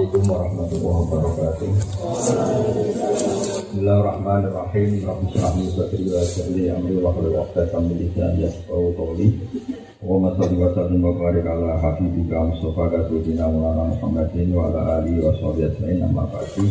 Assalamualaikum 0.00 0.32
warahmatullahi 0.32 1.00
wabarakatuh. 1.12 1.70
Bismillahirrahmanirrahim. 3.68 4.90
Amma 16.00 16.24
ba'du. 16.32 16.64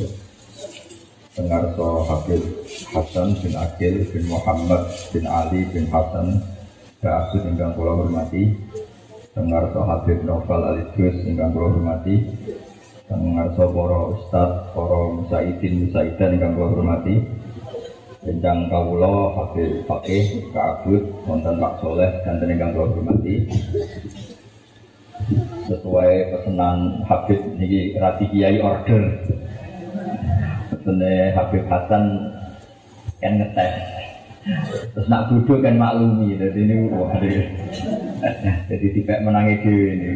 Pengarso 1.37 1.85
Habib 2.09 2.41
Hasan 2.89 3.37
bin 3.45 3.53
Akil 3.53 4.09
bin 4.09 4.25
Muhammad 4.25 4.89
bin 5.13 5.29
Ali 5.29 5.69
bin 5.69 5.85
Hasan 5.93 6.41
hormati 7.93 8.57
Pengarso 9.37 9.85
Habib 9.85 10.19
Novel 10.25 10.61
Alidus 10.65 11.15
ingkang 11.23 11.53
kula 11.53 11.69
hormati 11.69 12.27
Pengarso 13.09 13.73
para 13.73 13.99
ustaz, 14.13 14.69
para 14.69 14.99
musaidin, 15.17 15.89
musaidan 15.89 16.37
ingkang 16.37 16.53
kula 16.53 16.77
hormati. 16.77 17.17
Bencang 18.21 18.69
kawula 18.69 19.33
Habib 19.33 19.81
Fakih, 19.89 20.45
Ka'abud, 20.53 21.09
wonten 21.25 21.57
Pak 21.57 21.81
Soleh 21.81 22.21
dan 22.21 22.37
ingkang 22.45 22.77
kula 22.77 22.93
hormati. 22.93 23.49
Sesuai 25.65 26.37
pesanan 26.37 27.01
Habib 27.09 27.41
niki 27.57 27.97
rati 27.97 28.29
kiai 28.29 28.61
order. 28.61 29.01
Pesennya 30.69 31.33
Habib 31.33 31.65
Hasan 31.65 32.29
kan 33.17 33.33
ngetes. 33.41 33.73
Terus 34.93 35.09
nak 35.09 35.33
duduk 35.33 35.65
kan 35.65 35.81
maklumi 35.81 36.37
jadi 36.37 36.61
ini 36.61 36.93
wah 36.93 37.11
jadi 38.69 38.87
tidak 38.95 39.19
menangi 39.21 39.61
dewi 39.61 39.85
ini 39.93 40.09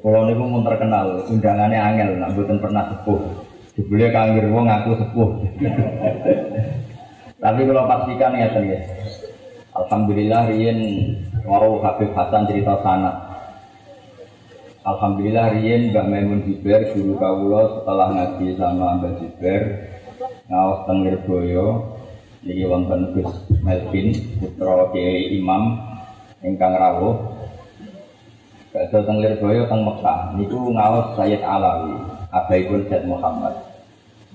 kalau 0.00 0.28
ini 0.28 0.34
pun 0.36 0.62
terkenal 0.64 1.06
undangannya 1.28 1.78
angel 1.80 2.10
nak 2.20 2.32
bukan 2.36 2.58
pernah 2.58 2.84
sepuh. 2.92 3.20
Jebule 3.76 4.08
kanggir 4.08 4.48
wong 4.48 4.64
ngaku 4.66 4.92
sepuh. 4.96 5.30
Tapi 7.44 7.60
kalau 7.68 7.84
pastikan 7.84 8.32
ya 8.32 8.48
ya. 8.56 8.80
Alhamdulillah 9.76 10.48
Rien 10.48 10.78
Waro 11.44 11.84
Habib 11.84 12.16
Hasan 12.16 12.48
cerita 12.48 12.80
sangat. 12.80 13.12
Alhamdulillah 14.88 15.52
Rien 15.52 15.92
Mbak 15.92 16.06
Maimun 16.08 16.40
Jiber 16.48 16.96
guru 16.96 17.20
kawula 17.20 17.62
setelah 17.76 18.08
ngaji 18.16 18.56
sama 18.56 18.96
Mbak 18.96 19.12
Jiber 19.20 19.62
ngawas 20.48 20.80
teng 20.88 20.98
Lirboyo 21.04 21.66
niki 22.46 22.64
wonten 22.64 23.12
Gus 23.12 23.30
Melvin 23.60 24.14
putra 24.38 24.94
Kiai 24.94 25.36
Imam 25.36 25.76
ingkang 26.40 26.72
rawuh 26.72 27.35
Badhe 28.76 29.08
teng 29.08 29.24
Lirboyo 29.24 29.64
teng 29.72 29.88
Mekah. 29.88 30.36
Niku 30.36 30.68
ngawas 30.76 31.16
Sayyid 31.16 31.40
Alawi 31.40 31.96
abaipun 32.28 32.84
Said 32.92 33.08
Muhammad. 33.08 33.56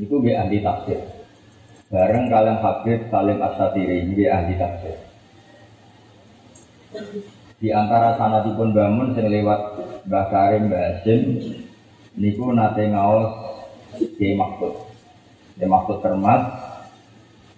Niku 0.01 0.17
nggih 0.17 0.33
ahli 0.33 0.65
tafsir. 0.65 0.97
Bareng 1.93 2.25
kalian 2.25 2.57
Habib 2.57 3.05
Salim 3.13 3.37
Asatiri 3.37 4.01
nggih 4.09 4.33
ahli 4.33 4.57
tafsir. 4.57 4.97
Di 7.61 7.69
antara 7.69 8.17
sanatipun 8.17 8.73
bangun 8.73 9.13
sing 9.13 9.29
lewat 9.29 9.61
Mbah 10.09 10.25
Karim 10.33 10.73
Mbah 10.73 10.81
Hasim 10.89 11.21
niku 12.17 12.49
nate 12.49 12.89
ngaos 12.89 13.29
Kiai 14.17 14.33
Mahfud. 14.33 14.73
Kiai 15.53 15.69
Mahfud 15.69 16.01
Termas 16.01 16.49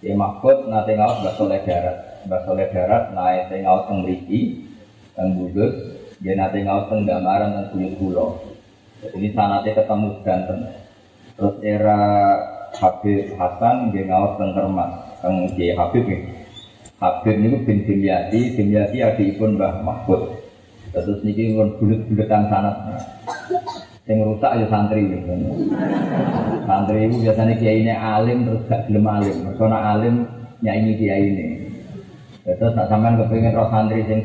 Kiai 0.03 0.19
Mahfud 0.19 0.67
nate 0.67 0.99
ngaos 0.99 1.23
Mbah 1.23 1.33
Soleh 1.39 1.63
Darat. 1.63 2.27
Mbah 2.27 2.43
Soleh 2.43 2.67
Darat 2.75 3.15
nate 3.15 3.55
ngaos 3.63 3.87
teng 3.87 4.03
mriki 4.03 4.67
teng 5.15 5.31
dia 6.23 6.33
nate 6.39 6.63
ngaos 6.63 6.87
teng 6.87 7.03
Damaran 7.03 7.51
teng 7.51 7.65
Buyut 7.75 7.93
Kulo 7.99 8.25
ini 9.13 9.35
sanate 9.35 9.75
ketemu 9.75 10.23
ganten 10.23 10.59
terus 11.35 11.55
era 11.59 11.99
Habib 12.79 13.35
Hasan 13.35 13.91
dia 13.91 14.07
ngaos 14.07 14.39
teng 14.39 14.55
Termas 14.55 14.91
teng 15.19 15.35
Habib 15.51 16.03
nih 16.07 16.43
Habib 17.03 17.35
niku 17.35 17.57
bin 17.67 17.83
Dimyati, 17.83 18.55
Dimyati 18.55 19.03
adikipun 19.03 19.59
Mbah 19.59 19.83
Mahfud. 19.83 20.39
Terus 20.95 21.19
niki 21.27 21.51
pun 21.51 21.75
bulet-buletan 21.75 22.47
sanat. 22.47 22.79
Yang 24.07 24.19
rusak 24.31 24.51
ya 24.55 24.65
santri. 24.71 25.03
Santri 26.63 26.99
itu 27.03 27.15
biasanya 27.27 27.53
kiai 27.59 27.83
ini 27.83 27.91
alim 27.91 28.47
terus 28.47 28.63
gak 28.71 28.87
gelem 28.87 29.03
alim. 29.03 29.35
Karena 29.59 29.79
alim 29.91 30.15
nyanyi 30.63 30.91
kiai 30.95 31.23
ini. 31.27 31.45
Terus 32.47 32.71
nak 32.71 32.87
sampean 32.87 33.19
kepengin 33.19 33.51
roh 33.51 33.67
santri 33.67 34.07
sing 34.07 34.19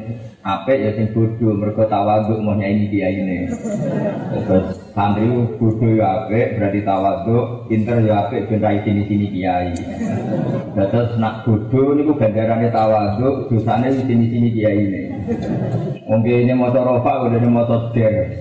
apik 0.48 0.80
ya 0.80 0.90
sing 0.96 1.12
bodoh 1.12 1.52
mergo 1.52 1.84
tawaduk 1.84 2.40
mau 2.40 2.56
nyanyi 2.56 2.88
kiai 2.88 3.20
ini. 3.20 3.38
Terus 4.48 4.80
santri 4.96 5.28
bodoh 5.60 5.92
ya 5.92 6.24
apik 6.24 6.56
berarti 6.56 6.80
tawaduk, 6.80 7.68
pinter 7.68 8.00
ya 8.00 8.24
apik 8.24 8.48
ben 8.48 8.64
ra 8.64 8.72
sini-sini 8.80 9.26
kiai. 9.28 9.76
Terus 10.72 11.20
nak 11.20 11.44
bodoh 11.44 11.92
niku 11.92 12.16
ganjarannya 12.16 12.72
tawaduk, 12.72 13.52
dosane 13.52 13.92
di 13.92 14.02
sini-sini 14.08 14.48
kiai 14.56 14.80
ini. 14.80 15.02
Mungkin 16.08 16.48
ini 16.48 16.54
motor 16.56 16.88
rofa 16.88 17.28
udah 17.28 17.36
ini 17.36 17.48
motor 17.52 17.92
der. 17.92 18.32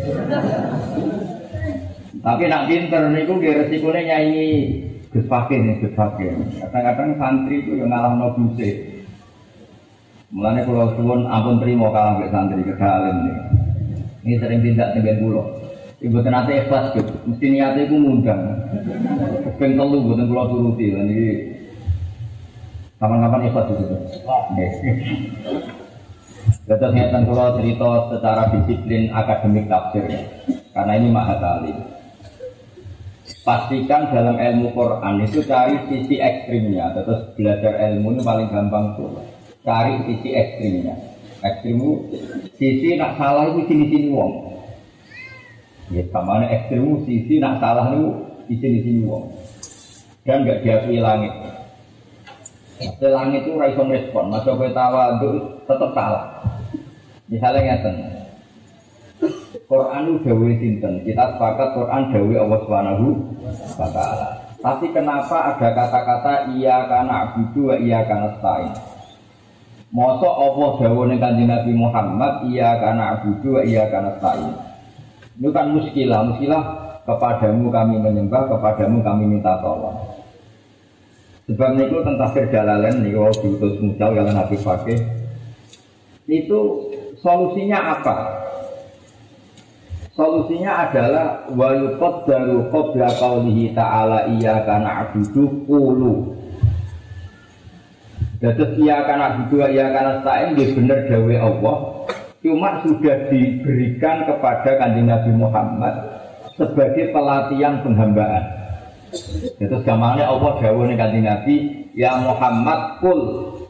Tapi 2.24 2.44
nak 2.48 2.72
pinter 2.72 3.04
niku 3.12 3.36
nggih 3.36 3.56
resikone 3.68 4.02
nyanyi 4.08 4.48
Gus 5.12 5.28
Fakih 5.28 5.60
nih 5.60 5.76
Gus 5.84 5.96
Fakih. 5.96 6.32
Kadang-kadang 6.60 7.16
santri 7.20 7.64
itu 7.64 7.80
yang 7.80 7.92
ngalah 7.92 8.16
no. 8.16 8.36
Mulane 10.28 10.60
kalau 10.68 10.92
suwun 11.00 11.24
ampun 11.24 11.64
terima 11.64 11.88
kalah 11.88 12.20
mbek 12.20 12.30
santri 12.36 12.68
kedalim 12.68 13.16
nih. 13.24 13.38
Ini 14.28 14.36
sering 14.44 14.60
tindak 14.60 14.92
dengan 14.92 15.24
pulau. 15.24 15.46
Ibu 16.04 16.20
tenate 16.20 16.52
ikhlas 16.68 16.92
gitu. 17.00 17.14
Mesti 17.32 17.46
niatnya 17.48 17.88
itu 17.88 17.96
ngundang. 17.96 18.42
Peng 19.56 19.80
telu 19.80 20.04
buatan 20.04 20.28
pulau 20.28 20.52
turuti. 20.52 20.92
Jadi 20.92 21.20
kapan-kapan 23.00 23.48
ikhlas 23.48 23.68
gitu. 23.72 23.96
Terus 26.68 26.92
ngeten 26.92 27.24
kula 27.24 27.56
cerita 27.56 27.90
secara 28.12 28.44
disiplin 28.52 29.08
akademik 29.16 29.72
tafsir 29.72 30.04
karena 30.76 30.94
ini 31.00 31.08
mahatali. 31.08 31.72
Pastikan 33.48 34.12
dalam 34.12 34.36
ilmu 34.36 34.76
Quran 34.76 35.24
itu 35.24 35.40
cari 35.48 35.80
sisi 35.88 36.20
ekstrimnya. 36.20 36.92
Terus 37.00 37.32
belajar 37.40 37.80
ilmu 37.80 38.20
ini 38.20 38.22
paling 38.28 38.48
gampang 38.52 39.00
tuh. 39.00 39.27
Cari 39.68 40.00
sisi 40.08 40.32
ekstrimnya. 40.32 40.96
Ekstrimmu 41.44 42.08
sisi 42.56 42.96
nak 42.96 43.20
salah 43.20 43.52
itu 43.52 43.68
sini-sini 43.68 44.16
wong. 44.16 44.56
Ya 45.92 46.08
ke 46.08 46.20
mana 46.24 46.48
ekstrimmu 46.48 47.04
sisi 47.04 47.36
nak 47.44 47.60
salah 47.60 47.92
itu 47.92 48.16
di 48.48 48.56
sini-sini 48.64 49.04
wong. 49.04 49.28
Dan 50.24 50.48
nggak 50.48 50.64
diakui 50.64 51.04
langit. 51.04 51.36
Nah, 52.80 53.12
langit 53.12 53.44
itu 53.44 53.60
raiso 53.60 53.84
respon. 53.84 54.32
Masa 54.32 54.56
gue 54.56 54.72
tawaduk 54.72 55.36
tetap 55.68 55.92
salah. 55.92 56.26
Misalnya 57.28 57.60
ngeten. 57.76 57.96
Quran 59.68 60.04
itu 60.08 60.32
dawe 60.32 60.52
sinten. 60.64 60.94
Kita 61.04 61.24
sepakat 61.36 61.70
Quran 61.76 62.02
dawe 62.16 62.36
Allah 62.40 62.60
Subhanahu 62.64 63.08
wa. 63.76 63.88
Tapi 64.64 64.86
kenapa 64.96 65.38
ada 65.54 65.68
kata-kata 65.76 66.56
iya 66.56 66.88
karena 66.88 67.14
abudu 67.28 67.68
wa 67.68 67.76
iya 67.76 68.00
karena 68.08 68.32
stain? 68.40 68.87
Mosok 69.88 70.34
Allah 70.36 70.70
dawe 70.84 71.04
ning 71.08 71.20
Kanjeng 71.24 71.48
Nabi 71.48 71.72
Muhammad 71.72 72.44
iya 72.52 72.76
karena 72.76 73.16
abudu 73.16 73.64
iya 73.64 73.88
karena 73.88 74.20
stain. 74.20 74.52
Itu 75.40 75.50
kan 75.56 75.72
muskilah, 75.72 76.28
muskilah 76.28 76.64
kepadamu 77.08 77.72
kami 77.72 77.96
menyembah, 77.96 78.52
kepadamu 78.52 79.00
kami 79.00 79.24
minta 79.26 79.56
tolong. 79.64 79.96
Sebab 81.48 81.80
niku 81.80 82.04
tentang 82.04 82.36
Jalalain 82.52 83.00
niku 83.00 83.32
diutus 83.40 83.80
Musa 83.80 84.12
kalian 84.12 84.36
Habib 84.36 84.60
Fakih. 84.60 85.00
Itu 86.28 86.92
solusinya 87.24 87.96
apa? 87.96 88.16
Solusinya 90.12 90.90
adalah 90.90 91.48
wa 91.54 91.72
yuqaddaru 91.72 92.68
qabla 92.68 93.08
qaulihi 93.16 93.72
ta'ala 93.72 94.28
iyyaka 94.36 94.82
na'budu 94.84 95.64
qulu. 95.64 96.37
Dados 98.38 98.72
iyyaka 98.78 99.14
na'budu 99.18 99.66
wa 99.66 99.68
iyyaka 99.70 100.00
nasta'in 100.02 100.54
nggih 100.54 100.70
bener 100.78 101.00
dawe 101.10 101.36
Allah. 101.42 101.78
Cuma 102.46 102.70
sudah 102.86 103.18
diberikan 103.34 104.30
kepada 104.30 104.78
Kanjeng 104.78 105.10
Nabi 105.10 105.32
Muhammad 105.34 105.94
sebagai 106.54 107.10
pelatihan 107.10 107.82
penghambaan. 107.82 108.46
Terus 109.58 109.82
gampangnya 109.82 110.30
Allah 110.30 110.52
dawuh 110.62 110.86
ning 110.86 111.02
Kanjeng 111.02 111.26
Nabi, 111.26 111.56
"Ya 111.98 112.14
Muhammad 112.22 113.02
kul 113.02 113.22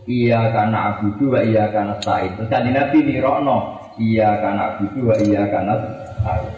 iya 0.07 0.51
karena 0.55 0.95
abudu 0.95 1.35
wa 1.35 1.39
iya 1.43 1.67
karena 1.69 1.95
sa'id. 1.99 2.31
Terus 2.39 2.49
kanjeng 2.49 2.75
Nabi 2.75 2.97
nirokno 3.03 3.57
iya 3.99 4.39
karena 4.39 4.61
abudu 4.73 4.99
wa 5.11 5.15
iya 5.19 5.43
karena 5.51 5.75
sa'id. 6.23 6.51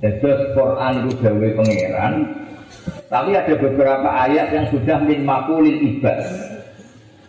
Terus 0.00 0.40
Quran 0.54 0.92
itu 1.04 1.10
dawe 1.20 1.48
pangeran. 1.58 2.14
Tapi 3.10 3.30
ada 3.34 3.54
beberapa 3.54 4.08
ayat 4.10 4.50
yang 4.50 4.66
sudah 4.70 4.98
min 5.02 5.22
makulil 5.22 5.74
ibad. 5.74 6.18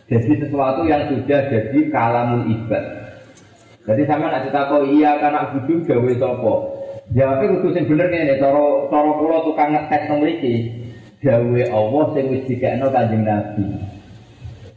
Jadi 0.06 0.38
sesuatu 0.38 0.86
yang 0.86 1.10
sudah 1.10 1.50
jadi 1.50 1.80
kalamul 1.90 2.46
ibad. 2.46 2.84
Jadi 3.86 4.02
sama 4.06 4.30
nak 4.30 4.50
kok 4.50 4.86
iya 4.90 5.18
karena 5.18 5.50
budu 5.54 5.82
gawe 5.86 6.12
sapa. 6.18 6.54
Jawabnya 7.14 7.46
kudu 7.58 7.68
sing 7.74 7.86
bener 7.86 8.10
ngene, 8.10 8.42
cara 8.42 8.90
cara 8.90 9.12
kula 9.14 9.38
tukang 9.46 9.70
ngetes 9.78 10.04
mriki. 10.18 10.56
Gawe 11.22 11.62
Allah 11.74 12.04
sing 12.14 12.26
wis 12.34 12.46
dikekno 12.50 12.90
Kanjeng 12.90 13.26
Nabi. 13.26 13.66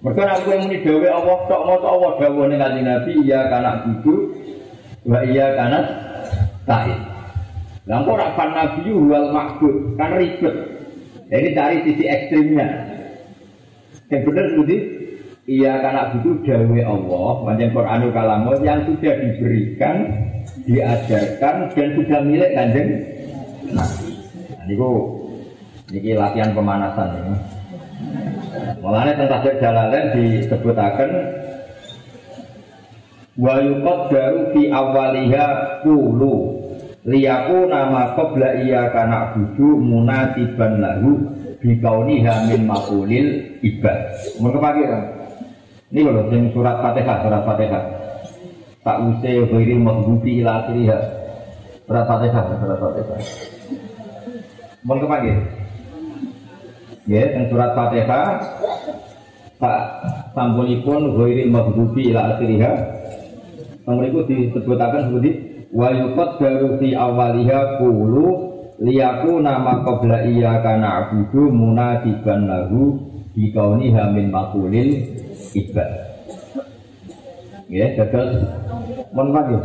Mergo 0.01 0.21
nek 0.25 0.41
kowe 0.45 0.57
muni 0.61 0.77
gawe 0.81 1.09
Allah 1.13 1.37
tok 1.49 1.63
maca 1.65 1.89
Allah 1.89 2.11
dawuhne 2.21 2.57
Kanjeng 2.57 2.87
Nabi 2.89 3.13
iya 3.25 3.41
karena 3.53 3.71
budu 3.85 4.15
wa 5.09 5.21
iya 5.25 5.47
karena 5.57 5.81
kok 6.69 8.13
ora 8.13 8.29
fan 8.37 8.51
nabi 8.53 8.93
wal 8.93 9.29
makbud 9.33 9.97
kan 9.97 10.13
ribet. 10.17 10.57
Jadi 11.29 11.49
cari 11.57 11.77
sisi 11.85 12.05
ekstrimnya. 12.05 12.69
Yang 14.09 14.21
benar 14.25 14.45
seperti 14.53 14.77
Iya 15.49 15.81
karena 15.81 16.13
itu 16.13 16.45
dawe 16.45 16.81
Allah, 16.85 17.31
macam 17.41 17.69
Quranul 17.73 18.13
Kalamu 18.13 18.53
yang 18.61 18.85
sudah 18.85 19.17
diberikan, 19.17 19.97
diajarkan 20.69 21.73
dan 21.73 21.89
sudah 21.97 22.21
milik 22.21 22.53
kanjeng. 22.53 23.01
Nah, 23.73 23.89
ini 24.69 24.77
ini 25.89 26.13
latihan 26.13 26.53
pemanasan 26.53 27.09
ini. 27.17 27.35
Mulanya 28.85 29.25
tentang 29.25 29.57
jalalan 29.57 30.05
disebutakan 30.13 31.11
wa 33.41 33.57
yuqaddaru 33.65 34.53
fi 34.53 34.69
awaliha 34.69 35.47
kulu 35.81 36.61
liyaku 37.09 37.73
nama 37.73 38.13
qabla 38.21 38.69
iya 38.69 38.93
kana 38.93 39.33
budu 39.33 39.81
munasiban 39.81 40.77
lahu 40.77 41.25
bikauniha 41.65 42.53
min 42.53 42.69
makulil 42.69 43.27
ibad. 43.65 44.13
Mengapa 44.45 44.77
kan? 44.77 45.18
Ini 45.89 46.05
loh, 46.05 46.29
yang 46.29 46.53
surat 46.53 46.85
Fatihah, 46.85 47.17
surat 47.25 47.43
Fatihah. 47.49 47.85
Tak 48.85 48.97
usai 49.09 49.41
beri 49.49 49.77
maghdubi 49.81 50.45
ila 50.45 50.65
akhiriha. 50.65 50.99
Surat 51.89 52.05
Fatihah, 52.05 52.45
surat 52.61 52.77
Fatihah. 52.77 53.19
Mengapa 54.85 55.07
pagi? 55.17 55.33
Ya, 57.09 57.25
yang 57.33 57.49
surat 57.49 57.73
Fatihah 57.73 58.27
tak 59.57 59.81
sampulipun 60.37 61.17
ghairi 61.17 61.49
maghdubi 61.49 62.13
ila 62.13 62.37
akhiriha. 62.37 62.73
Nomor 63.89 64.05
itu 64.05 64.21
disebutkan 64.29 65.09
seperti 65.09 65.31
wa 65.73 65.89
yuqaddaru 65.89 66.77
fi 66.77 66.93
awaliha 66.93 67.81
qulu 67.81 68.27
liyaku 68.85 69.41
nama 69.41 69.81
iya 70.29 70.61
kana 70.61 71.09
abudu 71.09 71.49
munadiban 71.49 72.45
lahu 72.45 73.01
bikauniha 73.33 74.13
min 74.13 74.29
makulil 74.29 74.89
ibad 75.55 75.91
ya 77.69 77.87
gagal. 77.97 78.29
Mon 79.13 79.33
pagi 79.33 79.57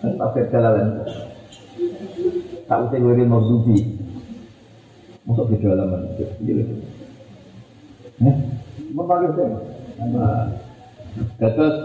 kan 0.00 0.12
tafsir 0.16 0.44
jalalan 0.48 1.04
tak 2.64 2.78
usah 2.88 2.96
ngeri 2.96 3.24
maghdubi 3.28 3.78
masuk 5.28 5.52
di 5.52 5.56
dalam 5.60 6.16
gitu 6.16 6.64
mon 8.96 9.04
pagi 9.04 9.28
Terus 11.36 11.76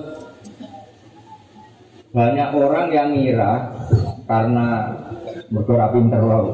banyak 2.15 2.49
orang 2.55 2.87
yang 2.93 3.09
ngira 3.11 3.73
karena 4.29 4.95
bergerak 5.51 5.91
pinter 5.91 6.21
lalu. 6.23 6.53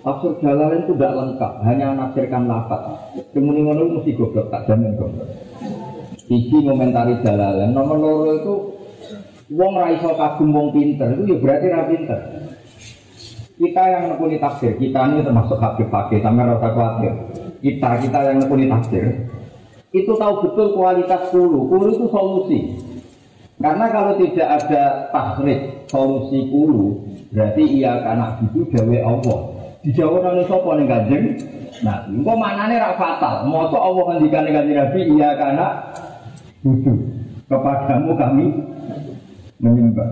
Tafsir 0.00 0.32
Jalalain 0.40 0.88
itu 0.88 0.96
tidak 0.96 1.12
lengkap, 1.12 1.52
hanya 1.68 1.92
menafsirkan 1.92 2.48
lafaz. 2.48 2.82
Kemudian 3.36 3.68
ngono 3.68 4.00
mesti 4.00 4.16
goblok, 4.16 4.48
tak 4.48 4.64
jamin 4.64 4.96
goblok. 4.96 5.28
Iki 6.30 6.64
komentari 6.64 7.20
Jalalain, 7.20 7.76
nomor 7.76 7.96
loro 8.00 8.32
itu 8.32 8.54
Wong 9.50 9.74
raiso 9.74 10.14
kagum 10.14 10.54
wong 10.54 10.70
pinter 10.70 11.10
itu 11.18 11.34
ya 11.34 11.36
berarti 11.42 11.66
ra 11.74 11.82
pinter. 11.90 12.20
Kita 13.58 13.82
yang 13.92 14.02
menekuni 14.08 14.38
tafsir, 14.38 14.72
kita 14.78 15.10
ini 15.10 15.26
termasuk 15.26 15.58
Habib 15.58 15.90
Fakih, 15.90 16.22
sama 16.24 16.48
rasa 16.48 16.70
khawatir. 16.72 17.12
Kita, 17.60 18.00
kita 18.00 18.18
yang 18.24 18.40
menekuni 18.40 18.70
tafsir, 18.70 19.28
itu 19.92 20.12
tahu 20.16 20.48
betul 20.48 20.78
kualitas 20.78 21.28
kulu. 21.28 21.68
Kulu 21.68 21.86
itu 21.92 22.06
solusi. 22.08 22.58
Karena 23.60 23.92
kalau 23.92 24.16
tidak 24.16 24.48
ada 24.48 25.12
tahrid, 25.12 25.84
solusi 25.92 26.48
kulu, 26.48 27.04
berarti 27.34 27.62
iya 27.68 28.00
karena 28.00 28.40
itu 28.40 28.64
dawe 28.70 28.98
Allah. 29.02 29.40
Dijawab 29.80 30.22
oleh 30.24 30.44
sapa 30.44 30.70
ning 30.76 30.88
Kanjeng 30.88 31.26
Nah, 31.80 32.04
engko 32.12 32.36
maknane 32.36 32.76
ra 32.76 32.92
fatal. 33.00 33.48
Moto 33.48 33.80
Allah 33.80 34.04
ngendikan 34.12 34.44
ning 34.44 34.52
Kanjeng 34.52 34.76
Nabi 34.76 35.00
iya 35.16 35.30
karena 35.40 35.66
itu 36.60 36.92
kepadamu 37.48 38.10
kami 38.20 38.46
menyembah. 39.64 40.10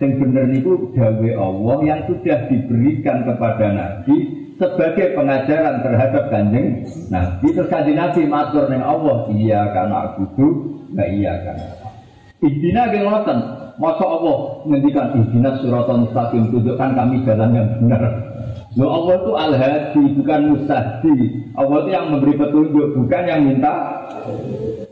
Yang 0.00 0.12
benar 0.16 0.48
itu 0.48 0.72
dawe 0.96 1.30
Allah 1.36 1.76
yang 1.84 2.00
sudah 2.08 2.48
diberikan 2.48 3.28
kepada 3.28 3.66
Nabi 3.68 4.16
sebagai 4.60 5.16
pengajaran 5.16 5.80
terhadap 5.80 6.28
kanjeng 6.28 6.84
Nabi 7.08 7.48
terus 7.52 7.68
kanjeng 7.72 7.96
Nabi 7.96 8.28
matur 8.28 8.68
ning 8.68 8.84
Allah 8.84 9.28
iya 9.32 9.72
karena 9.72 10.12
aku 10.12 10.48
nggak 10.92 11.08
iya 11.16 11.32
karena 11.48 11.68
Ibina 12.40 12.88
ge 12.88 13.04
ngoten, 13.04 13.38
masa 13.80 14.04
Allah 14.04 14.60
ngendikan 14.68 15.16
ibina 15.16 15.56
suratan 15.64 16.04
mustaqim 16.04 16.52
tunjukkan 16.52 16.90
kami 16.92 17.24
jalan 17.24 17.50
yang 17.56 17.68
benar. 17.80 18.02
Lo 18.78 18.86
Allah 18.86 19.14
itu 19.18 19.32
al-hadi 19.34 20.02
bukan 20.14 20.40
mustahdi. 20.54 21.16
Allah 21.58 21.76
itu 21.82 21.90
yang 21.90 22.06
memberi 22.12 22.38
petunjuk 22.38 22.88
bukan 22.94 23.22
yang 23.26 23.40
minta. 23.42 23.74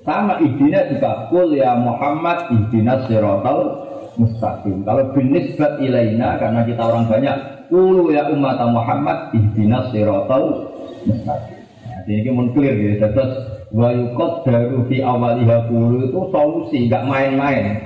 Sama 0.02 0.40
ibina 0.40 0.88
juga 0.88 1.29
kul 1.29 1.52
ya 1.55 1.76
Muhammad 1.76 2.49
ibina 2.49 3.05
siratal 3.06 3.87
mustaqim. 4.19 4.82
Kalau 4.82 5.14
binisbat 5.14 5.79
ilaina 5.79 6.41
karena 6.41 6.64
kita 6.67 6.81
orang 6.81 7.06
banyak, 7.06 7.37
kulu 7.70 8.11
ya 8.11 8.26
umat 8.34 8.58
Muhammad 8.73 9.37
ibina 9.37 9.87
siratal 9.93 10.75
mustaqim. 11.06 11.61
Nah, 11.87 12.02
ini 12.08 12.31
mun 12.32 12.56
clear 12.56 12.73
ya. 12.73 13.05
Terus 13.05 13.32
wa 13.69 13.93
yuqaddaru 13.93 14.88
fi 14.88 15.05
awaliha 15.05 15.69
kulu 15.69 16.08
itu 16.08 16.20
solusi, 16.32 16.88
nggak 16.88 17.05
main-main. 17.05 17.79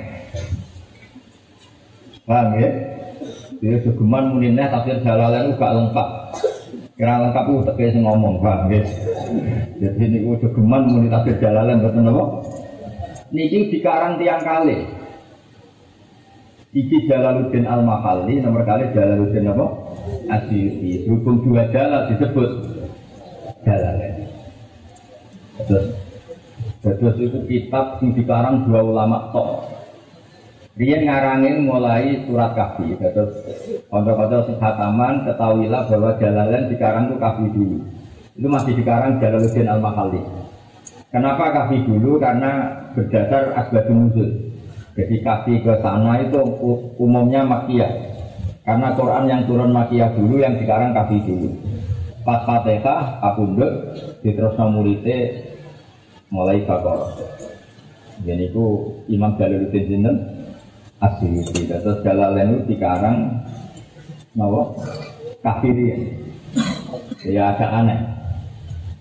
Paham 2.22 2.48
ya? 2.58 2.70
Dia 3.62 3.78
segeman 3.82 4.34
muninnya 4.34 4.70
tafsir 4.70 4.98
jalalan 5.02 5.50
itu 5.50 5.58
gak 5.58 5.74
lengkap. 5.74 6.08
Kira 6.98 7.14
lengkap 7.18 7.44
itu 7.50 7.60
tegak 7.66 7.94
ngomong, 7.98 8.34
paham 8.42 8.70
ya? 8.70 8.82
Jadi 9.82 10.02
ini 10.06 10.18
itu 10.22 10.38
segeman 10.38 10.86
muni 10.86 11.10
tafsir 11.10 11.34
jalalan 11.42 11.82
betul 11.82 12.06
apa? 12.06 12.24
Niki 13.32 13.72
dikarang 13.72 14.20
tiang 14.20 14.44
kali. 14.44 15.02
Iki 16.72 17.04
Jalaluddin 17.04 17.68
Al 17.68 17.84
Mahali 17.84 18.40
nomor 18.40 18.64
kali 18.64 18.92
Jalaluddin 18.96 19.48
apa? 19.48 19.66
Asyuti. 20.28 21.04
Hukum 21.04 21.44
dua 21.44 21.68
jalan 21.68 22.12
disebut 22.12 22.50
jalalan. 23.64 24.24
Terus, 25.68 25.86
terus 26.80 27.16
itu 27.20 27.38
kitab 27.48 28.00
yang 28.00 28.16
dikarang 28.16 28.68
dua 28.68 28.80
ulama 28.84 29.32
tok. 29.32 29.71
Dia 30.72 31.04
ngarangin 31.04 31.68
mulai 31.68 32.24
surat 32.24 32.56
kafi. 32.56 32.96
Terus 32.96 33.32
konco-konco 33.92 34.48
si 34.48 34.52
hataman 34.56 35.28
ketahuilah 35.28 35.84
bahwa 35.84 36.16
jalalan 36.16 36.72
dikarang 36.72 37.12
itu 37.12 37.16
kafi 37.20 37.44
dulu. 37.52 37.78
Itu 38.32 38.48
masih 38.48 38.72
dikarang 38.80 39.20
Jalaluddin 39.20 39.68
Al 39.68 39.84
Mahali. 39.84 40.24
Kenapa 41.12 41.52
kafi 41.52 41.84
dulu? 41.84 42.16
Karena 42.16 42.72
berdasar 42.96 43.52
asbab 43.52 43.84
nuzul. 43.92 44.32
Jadi 44.96 45.20
kafi 45.20 45.60
ke 45.60 45.76
sana 45.84 46.24
itu 46.24 46.40
umumnya 46.96 47.44
makiyah. 47.44 47.92
Karena 48.64 48.96
Quran 48.96 49.28
yang 49.28 49.42
turun 49.44 49.76
makiyah 49.76 50.16
dulu, 50.16 50.40
yang 50.40 50.56
dikarang 50.56 50.96
kafi 50.96 51.20
dulu. 51.20 51.52
Pas 52.24 52.40
Fatihah, 52.48 53.20
Abundut, 53.20 53.92
diterus 54.24 54.56
muridnya 54.56 55.42
mulai 56.32 56.64
Baqarah. 56.64 57.12
Jadi 58.24 58.48
itu 58.48 58.64
Imam 59.10 59.36
Jalaluddin 59.36 59.84
Sinten 59.90 60.16
Asyuti. 61.02 61.66
Terus 61.66 61.98
Jalalain 62.06 62.54
itu 62.54 62.78
dikarang 62.78 63.42
Nawa 64.38 64.70
Kafiri. 65.42 66.14
Ya 67.26 67.54
agak 67.54 67.70
aneh. 67.70 67.98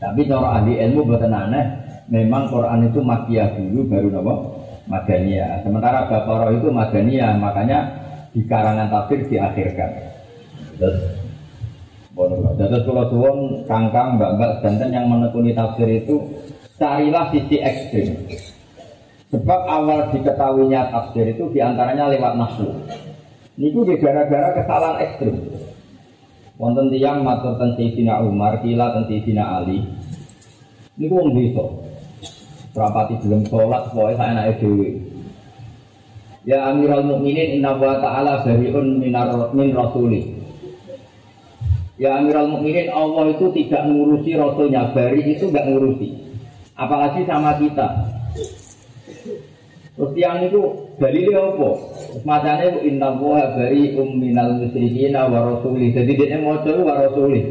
Tapi 0.02 0.26
cara 0.26 0.62
ahli 0.62 0.82
ilmu 0.82 1.06
buatan 1.06 1.30
aneh. 1.30 1.66
Memang 2.12 2.50
Quran 2.50 2.90
itu 2.90 3.00
makiyah 3.00 3.54
dulu 3.56 3.86
baru 3.86 4.10
Nawa 4.10 4.36
Madaniyah. 4.90 5.62
Sementara 5.62 6.10
Baqarah 6.10 6.50
itu 6.58 6.68
Madaniyah. 6.74 7.38
Makanya 7.38 7.80
di 8.34 8.42
karangan 8.50 8.90
tafsir 8.90 9.22
diakhirkan. 9.30 9.90
Terus 10.82 11.22
Terus 12.12 12.84
kalau 12.84 13.08
kangkang, 13.66 14.20
mbak-mbak, 14.20 14.60
dan 14.60 14.92
yang 14.92 15.08
menekuni 15.08 15.56
tafsir 15.56 15.88
itu 15.88 16.20
carilah 16.76 17.32
sisi 17.32 17.56
ekstrim. 17.64 18.20
Sebab 19.32 19.62
awal 19.64 20.12
diketahuinya 20.12 20.92
tafsir 20.92 21.32
itu 21.32 21.48
di 21.56 21.64
antaranya 21.64 22.12
lewat 22.12 22.36
nafsu. 22.36 22.68
Ini 23.56 23.72
tuh 23.72 23.88
gara-gara 23.96 24.60
kesalahan 24.60 24.98
ekstrim. 25.08 25.36
Wonten 26.60 26.92
tiang 26.92 27.24
matur 27.24 27.58
tentang 27.58 27.80
Sayyidina 27.80 28.22
Umar, 28.22 28.60
kila 28.60 28.92
tentang 28.94 29.08
Sayyidina 29.08 29.44
Ali. 29.64 29.82
Ini 31.00 31.08
wong 31.10 31.34
desa. 31.34 31.66
Rapati 32.72 33.18
belum 33.24 33.42
sholat, 33.48 33.92
pokoknya 33.92 34.16
saya 34.20 34.32
naik 34.38 34.62
dewi. 34.62 34.90
Ya 36.46 36.70
Amirul 36.70 37.04
Mukminin 37.08 37.60
Inna 37.60 37.76
wa 37.76 37.98
ta'ala 37.98 38.46
bari'un 38.46 39.00
minar 39.00 39.32
min 39.58 39.74
rasuli. 39.74 40.38
Ya 41.98 42.20
Amirul 42.22 42.52
Mukminin 42.52 42.94
Allah 42.94 43.32
itu 43.34 43.50
tidak 43.58 43.88
ngurusi 43.88 44.38
rasulnya, 44.38 44.92
bari 44.94 45.34
itu 45.34 45.50
nggak 45.50 45.68
ngurusi. 45.72 46.10
Apalagi 46.78 47.26
sama 47.26 47.58
kita. 47.58 48.21
Terus 49.92 50.12
yang 50.16 50.48
itu 50.48 50.62
dalilnya 50.98 51.52
apa? 51.52 51.70
Macamnya 52.24 52.80
inna 52.80 53.12
wa 53.20 53.44
bari'un 53.60 54.10
minal 54.16 54.56
musyrikin 54.64 55.12
wa 55.12 55.40
rasuli. 55.52 55.92
Jadi 55.92 56.12
dia 56.16 56.40
mau 56.40 56.56
wa 56.64 56.94
rasuli. 56.96 57.42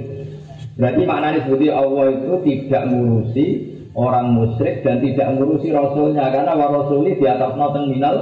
Berarti 0.81 1.03
maknanya 1.05 1.45
seperti 1.45 1.69
Allah 1.69 2.05
itu 2.17 2.33
tidak 2.49 2.83
ngurusi 2.89 3.47
orang 3.93 4.33
musyrik 4.33 4.81
dan 4.81 5.05
tidak 5.05 5.29
ngurusi 5.37 5.69
rasulnya 5.69 6.33
karena 6.33 6.57
wa 6.57 6.69
rasuli 6.73 7.21
di 7.21 7.27
atas 7.29 7.53
noten 7.61 7.85
minal 7.93 8.17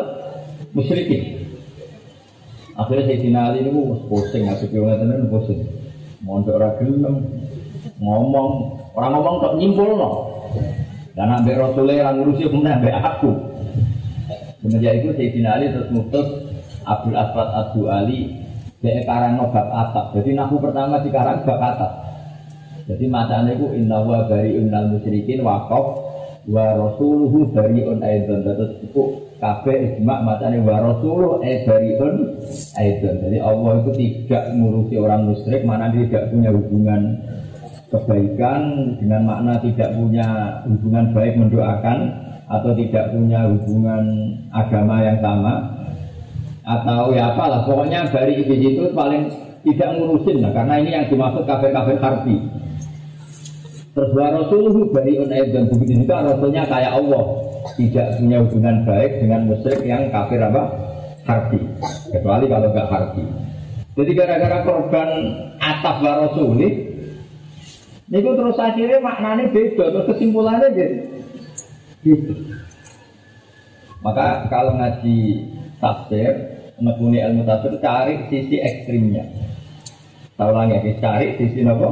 musyrikin. 0.75 1.39
Akhirnya 2.79 3.11
Sayyidina 3.11 3.41
Ali 3.51 3.67
itu 3.67 3.75
pusing, 4.07 4.47
aku 4.47 4.71
bilang 4.71 5.03
tenan 5.03 5.27
pusing. 5.31 5.67
Mondok 6.23 6.59
ora 6.63 6.79
ngomong, 7.99 8.51
orang 8.95 9.11
ngomong 9.19 9.37
tak 9.43 9.53
nyimpul 9.59 9.91
no. 9.99 10.11
Karena 11.19 11.43
ambek 11.43 11.59
Rasulullah 11.59 11.99
yang 11.99 12.23
ngurusi 12.23 12.47
kemudian 12.47 12.79
ambek 12.79 12.95
aku. 12.95 13.31
Semenjak 14.59 15.03
itu 15.03 15.09
Sayyidina 15.15 15.55
Ali 15.55 15.71
terus 15.71 15.91
mutus 15.95 16.27
Abdul 16.83 17.15
Aswad 17.15 17.49
Abdul 17.55 17.89
Ali 17.89 18.35
dia 18.79 19.03
karang 19.03 19.39
no 19.39 19.51
bab 19.51 19.71
atap. 19.71 20.15
Jadi 20.15 20.39
nahu 20.39 20.63
pertama 20.63 21.03
di 21.03 21.11
karang 21.11 21.43
bab 21.43 21.59
atap. 21.59 21.93
Jadi 22.87 23.05
macamnya 23.11 23.59
itu 23.59 23.67
inna 23.75 24.01
wa 24.01 24.25
bari 24.31 24.55
innal 24.55 24.89
musyrikin 24.95 25.43
waqaf 25.43 25.87
wa 26.47 26.65
rasuluhu 26.79 27.51
bariun 27.51 28.01
aidan. 28.01 28.47
Terus 28.47 28.81
itu 28.81 29.03
kabeh 29.43 29.99
ijma 29.99 30.23
macane 30.23 30.63
wa 30.63 30.79
rasuluh 30.79 31.43
e 31.43 31.67
bariun 31.67 32.15
aidan. 32.79 33.15
Jadi 33.19 33.39
Allah 33.43 33.73
itu 33.83 33.91
tidak 33.99 34.45
ngurusi 34.55 34.95
orang 34.95 35.27
musyrik 35.27 35.63
mana 35.67 35.91
dia 35.91 36.07
tidak 36.07 36.25
punya 36.31 36.51
hubungan 36.55 37.03
kebaikan 37.89 38.61
dengan 39.01 39.21
makna 39.27 39.55
tidak 39.65 39.91
punya 39.97 40.61
hubungan 40.69 41.05
baik 41.17 41.35
mendoakan 41.41 41.99
atau 42.49 42.73
tidak 42.73 43.13
punya 43.13 43.45
hubungan 43.45 44.05
agama 44.51 45.05
yang 45.05 45.19
sama 45.21 45.55
atau 46.65 47.13
ya 47.13 47.33
apalah 47.33 47.65
pokoknya 47.65 48.09
dari 48.13 48.41
iblis 48.41 48.61
itu 48.61 48.85
paling 48.93 49.29
tidak 49.65 49.89
ngurusin 49.97 50.45
lah 50.45 50.53
karena 50.53 50.75
ini 50.81 50.91
yang 50.97 51.05
dimaksud 51.09 51.45
kafir-kafir 51.45 51.97
harbi 52.01 52.37
terus 53.93 54.11
wa 54.17 54.29
rasuluhu 54.33 54.89
bariun 54.93 55.29
aidan 55.33 55.69
begitu 55.73 56.05
juga 56.05 56.25
rasulnya 56.25 56.65
kayak 56.69 56.93
Allah 56.97 57.49
tidak 57.77 58.17
punya 58.17 58.39
hubungan 58.41 58.77
baik 58.87 59.13
dengan 59.21 59.41
musyrik 59.51 59.83
yang 59.85 60.09
kafir 60.09 60.41
apa? 60.41 60.63
Harbi. 61.29 61.61
Kecuali 62.09 62.45
kalau 62.49 62.69
nggak 62.73 62.89
harbi. 62.89 63.25
Jadi 63.99 64.11
gara-gara 64.15 64.59
korban 64.63 65.09
atap 65.59 65.97
warosuli, 66.01 66.71
ini 68.09 68.19
terus 68.23 68.57
akhirnya 68.57 69.03
maknanya 69.03 69.51
beda, 69.51 69.85
terus 69.91 70.07
kesimpulannya 70.15 70.69
gitu. 70.73 70.97
Maka 73.99 74.47
kalau 74.47 74.79
ngaji 74.79 75.19
tafsir, 75.83 76.31
menekuni 76.79 77.19
ilmu 77.19 77.43
tafsir, 77.43 77.75
cari 77.83 78.31
sisi 78.31 78.63
ekstrimnya. 78.63 79.27
Tahu 80.39 80.51
lagi, 80.55 80.95
cari 81.03 81.35
sisi 81.35 81.67
apa? 81.67 81.89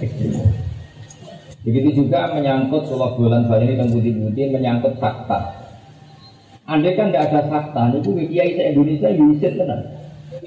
Ekstrimnya. 0.00 0.48
Begitu 1.64 2.04
juga 2.04 2.32
menyangkut 2.36 2.92
kalau 2.92 3.16
bulan 3.16 3.48
balik 3.48 3.72
ini 3.72 3.88
putih-putih 3.88 4.52
menyangkut 4.52 5.00
fakta. 5.00 5.64
Andai 6.64 6.96
kan 6.96 7.12
tidak 7.12 7.28
ada 7.28 7.40
fakta, 7.48 7.82
itu 8.00 8.12
kiai 8.28 8.56
se 8.56 8.62
Indonesia 8.72 9.08
bisa 9.12 9.48
tenan. 9.52 9.80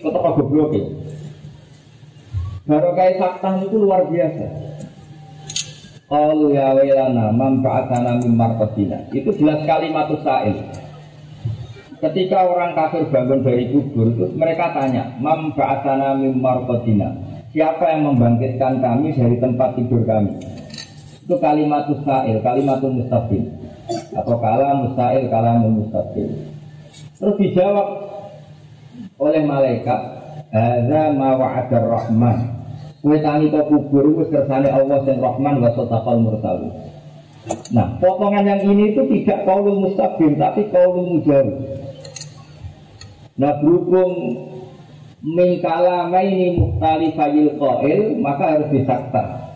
Kota 0.02 0.18
goblok 0.38 0.74
ya? 0.78 0.86
Baru 2.70 2.94
kayak 2.94 3.18
fakta 3.18 3.66
itu 3.66 3.78
luar 3.82 4.06
biasa. 4.10 4.46
Kalau 6.08 6.56
ya 6.56 6.72
wailana 6.72 7.36
manfaatana 7.36 8.24
min 8.24 8.40
marqatina. 8.40 9.12
Itu 9.12 9.36
jelas 9.36 9.68
kalimat 9.68 10.08
sa'il. 10.24 10.56
Ketika 12.00 12.48
orang 12.48 12.78
kafir 12.78 13.10
bangun 13.12 13.44
dari 13.44 13.68
kubur 13.76 14.16
itu 14.16 14.32
mereka 14.40 14.72
tanya, 14.72 15.20
manfaatana 15.20 16.16
min 16.16 16.40
marqatina. 16.40 17.12
Siapa 17.52 17.92
yang 17.92 18.16
membangkitkan 18.16 18.80
kami 18.80 19.12
dari 19.12 19.36
tempat 19.42 19.76
tidur 19.76 20.08
kami? 20.08 20.32
itu 21.28 21.36
kalimat 21.44 21.84
mustahil, 21.92 22.40
kalimat 22.40 22.80
mustahil 22.80 23.44
atau 24.16 24.36
kalam 24.40 24.88
mustahil, 24.88 25.28
kalam 25.28 25.60
mustahil. 25.76 26.28
Terus 27.20 27.36
dijawab 27.36 27.88
oleh 29.20 29.44
malaikat, 29.44 30.02
"Hadza 30.56 31.04
ma 31.20 31.36
wa'adar 31.36 31.84
rahman." 31.84 32.57
Kowe 33.08 33.16
tangi 33.24 33.48
kok 33.48 33.72
kubur 33.72 34.20
wis 34.20 34.28
kersane 34.28 34.68
Allah 34.68 35.00
sing 35.08 35.24
Rahman 35.24 35.64
wa 35.64 35.72
sadaqal 35.72 36.20
mursalin. 36.28 36.76
Nah, 37.72 37.96
potongan 38.04 38.44
yang 38.44 38.68
ini 38.68 38.92
itu 38.92 39.00
tidak 39.08 39.48
kaulul 39.48 39.80
mustaqim 39.80 40.36
tapi 40.36 40.68
kaulul 40.68 41.16
mujawab. 41.16 41.56
Nah, 43.40 43.64
berhubung 43.64 44.12
min 45.24 45.64
kalamaini 45.64 46.60
mukhtalifayil 46.60 47.56
qail 47.56 48.20
maka 48.20 48.60
harus 48.60 48.76
disakta. 48.76 49.56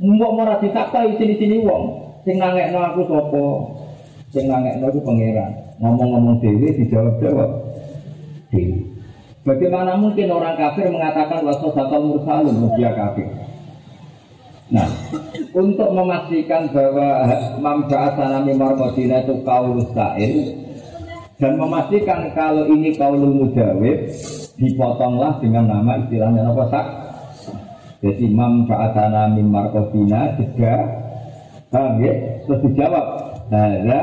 Mbok 0.00 0.32
ora 0.40 0.56
ditakta 0.56 1.12
sini-sini 1.20 1.60
wong. 1.68 1.84
Sing 2.24 2.40
nangekno 2.40 2.80
aku 2.80 3.04
sapa? 3.04 3.44
Sing 4.32 4.48
nangekno 4.48 4.88
aku 4.88 5.04
pangeran. 5.04 5.76
Ngomong-ngomong 5.76 6.40
dhewe 6.40 6.72
dijawab-jawab. 6.72 7.50
Dewi. 8.48 8.91
Bagaimana 9.42 9.98
mungkin 9.98 10.30
orang 10.30 10.54
kafir 10.54 10.86
mengatakan 10.86 11.42
wasodatul 11.42 12.14
mursalun 12.14 12.70
dia 12.78 12.94
kafir? 12.94 13.26
Nah, 14.72 14.88
untuk 15.52 15.90
memastikan 15.92 16.70
bahwa 16.70 17.28
manfaat 17.60 18.16
mimar 18.46 18.72
Madinah 18.78 19.20
itu 19.26 19.34
kaul 19.44 19.82
sa'il 19.92 20.32
dan 21.36 21.58
memastikan 21.58 22.30
kalau 22.32 22.70
ini 22.70 22.94
kaulul 22.96 23.34
mujawib 23.34 24.08
dipotonglah 24.56 25.42
dengan 25.42 25.68
nama 25.68 25.98
istilahnya 26.06 26.46
apa 26.48 26.64
sak 26.70 26.86
jadi 28.02 28.26
mam 28.30 28.64
fa'atana 28.70 29.34
mim 29.34 29.50
marqabina 29.50 30.38
juga 30.38 30.74
Paham 31.72 32.04
ya? 32.04 32.12
Terus 32.44 32.60
dijawab 32.68 33.06
Hada 33.52 34.00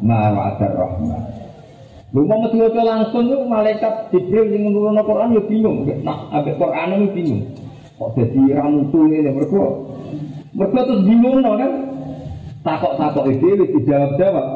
ma'wa'adar 0.00 0.72
rahman 0.76 1.31
Lu 2.12 2.28
mau 2.28 2.44
mesti 2.44 2.60
langsung 2.60 3.32
tuh 3.32 3.48
malaikat 3.48 4.12
Jibril 4.12 4.52
yang 4.52 4.68
menurun 4.68 5.00
Al-Quran 5.00 5.32
ya 5.32 5.42
bingung. 5.48 5.88
Nah, 6.04 6.28
abis 6.36 6.60
Quran 6.60 6.92
itu 6.92 7.06
bingung. 7.16 7.42
Kok 7.96 8.10
jadi 8.20 8.40
ramutu 8.60 9.00
ini 9.08 9.32
mereka? 9.32 9.64
Mereka 10.52 10.80
terus 10.84 11.02
bingung 11.08 11.40
no, 11.40 11.56
kan? 11.56 11.72
Takok-takok 12.60 13.24
itu 13.32 13.64
dijawab-jawab. 13.64 14.46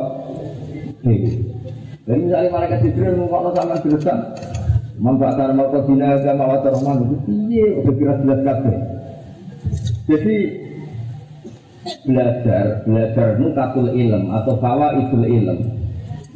Dan 2.06 2.16
misalnya 2.28 2.48
malaikat 2.52 2.78
Jibril 2.84 3.24
mau 3.24 3.48
sama 3.56 3.80
jurusan 3.80 4.18
Manfaatan 4.96 5.60
mau 5.60 5.68
bina 5.84 6.16
agama 6.16 6.56
wa 6.56 6.58
rahman 6.64 7.04
itu 7.04 7.16
iya 7.52 7.68
udah 7.84 7.94
kira 8.00 8.14
jelas 8.24 8.40
kabeh. 8.48 8.76
Jadi 10.08 10.36
belajar 12.08 12.64
belajar 12.88 13.28
nukatul 13.36 13.92
ilm 13.92 14.32
atau 14.32 14.56
bawa 14.56 14.96
itu 14.96 15.20
ilm 15.20 15.58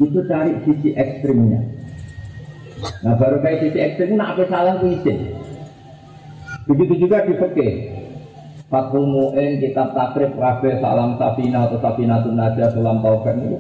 itu 0.00 0.19
cari 0.25 0.52
sisi 0.64 0.97
ekstrimnya. 0.97 1.61
Nah 3.04 3.14
baru 3.21 3.45
kayak 3.45 3.69
sisi 3.69 3.78
ekstrim 3.78 4.16
nak 4.16 4.35
apa 4.35 4.49
salah 4.49 4.80
itu 4.80 4.97
izin. 4.97 5.19
Begitu 6.64 7.07
juga 7.07 7.28
di 7.28 7.37
fikih. 7.37 7.75
Fatul 8.71 9.02
Mu'in, 9.02 9.59
kitab 9.59 9.99
takrib, 9.99 10.38
wabe, 10.38 10.78
salam 10.78 11.19
safina 11.19 11.66
atau 11.66 11.83
safina 11.83 12.23
tunaja, 12.23 12.71
sulam 12.71 13.02
taubat 13.02 13.35
itu 13.35 13.59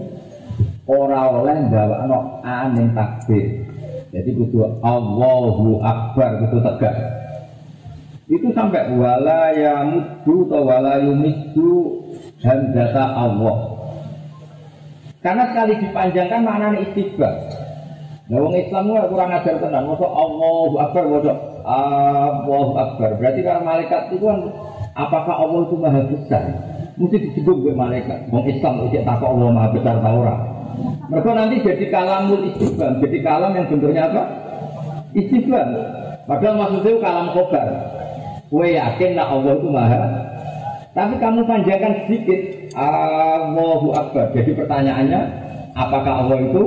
Orang 0.86 1.42
oleh 1.42 1.66
bawa 1.66 2.06
no 2.06 2.38
anin 2.46 2.94
takbir 2.94 3.70
jadi 4.10 4.30
kudu 4.34 4.82
Allahu 4.82 5.78
Akbar 5.86 6.42
itu 6.42 6.58
tegak. 6.58 6.94
Itu 8.30 8.50
sampai 8.54 8.94
wala 8.94 9.54
yamuddu 9.54 10.50
atau 10.50 10.66
wala 10.66 10.98
yumiddu 11.02 12.02
hamzata 12.42 13.04
Allah. 13.14 13.69
Karena 15.20 15.52
sekali 15.52 15.76
dipanjangkan 15.84 16.40
maknanya 16.40 16.78
istighfar. 16.88 17.34
Nah, 18.30 18.38
wong 18.40 18.54
Islam 18.56 18.94
itu 18.94 19.10
kurang 19.10 19.30
ajar 19.34 19.54
tenan. 19.58 19.90
Masa 19.90 20.06
Allahu 20.06 20.74
Akbar, 20.78 21.04
masa 21.10 21.32
Allahu 21.66 22.72
Akbar. 22.78 23.10
Berarti 23.18 23.40
kalau 23.42 23.62
malaikat 23.66 24.00
itu 24.14 24.22
kan 24.22 24.38
apakah 24.94 25.34
Allah 25.34 25.60
itu 25.66 25.76
maha 25.76 26.00
besar? 26.08 26.44
Mesti 26.94 27.16
disebut 27.26 27.56
oleh 27.66 27.74
malaikat. 27.74 28.30
Wong 28.30 28.46
Islam 28.46 28.86
itu 28.86 29.02
tak 29.02 29.20
Allah 29.20 29.48
maha 29.50 29.68
besar 29.74 29.98
orang. 29.98 30.40
Mereka 31.10 31.30
nanti 31.34 31.56
jadi 31.66 31.84
kalamul 31.90 32.46
istiqbal, 32.54 33.02
jadi 33.02 33.18
kalam 33.20 33.52
yang 33.52 33.66
bentuknya 33.66 34.02
apa? 34.08 34.22
Istiqbal. 35.12 35.68
Padahal 36.30 36.54
maksudnya 36.54 37.02
kalam 37.02 37.26
kobar. 37.34 37.66
Kue 38.46 38.78
yakin 38.78 39.10
lah 39.18 39.26
Allah 39.26 39.52
itu 39.58 39.68
maha. 39.68 40.02
Tapi 40.94 41.14
kamu 41.18 41.46
panjangkan 41.46 41.92
sedikit, 42.06 42.40
Allahu 42.74 43.94
Akbar. 43.94 44.30
Jadi 44.34 44.54
pertanyaannya, 44.54 45.20
apakah 45.74 46.26
Allah 46.26 46.38
itu 46.44 46.62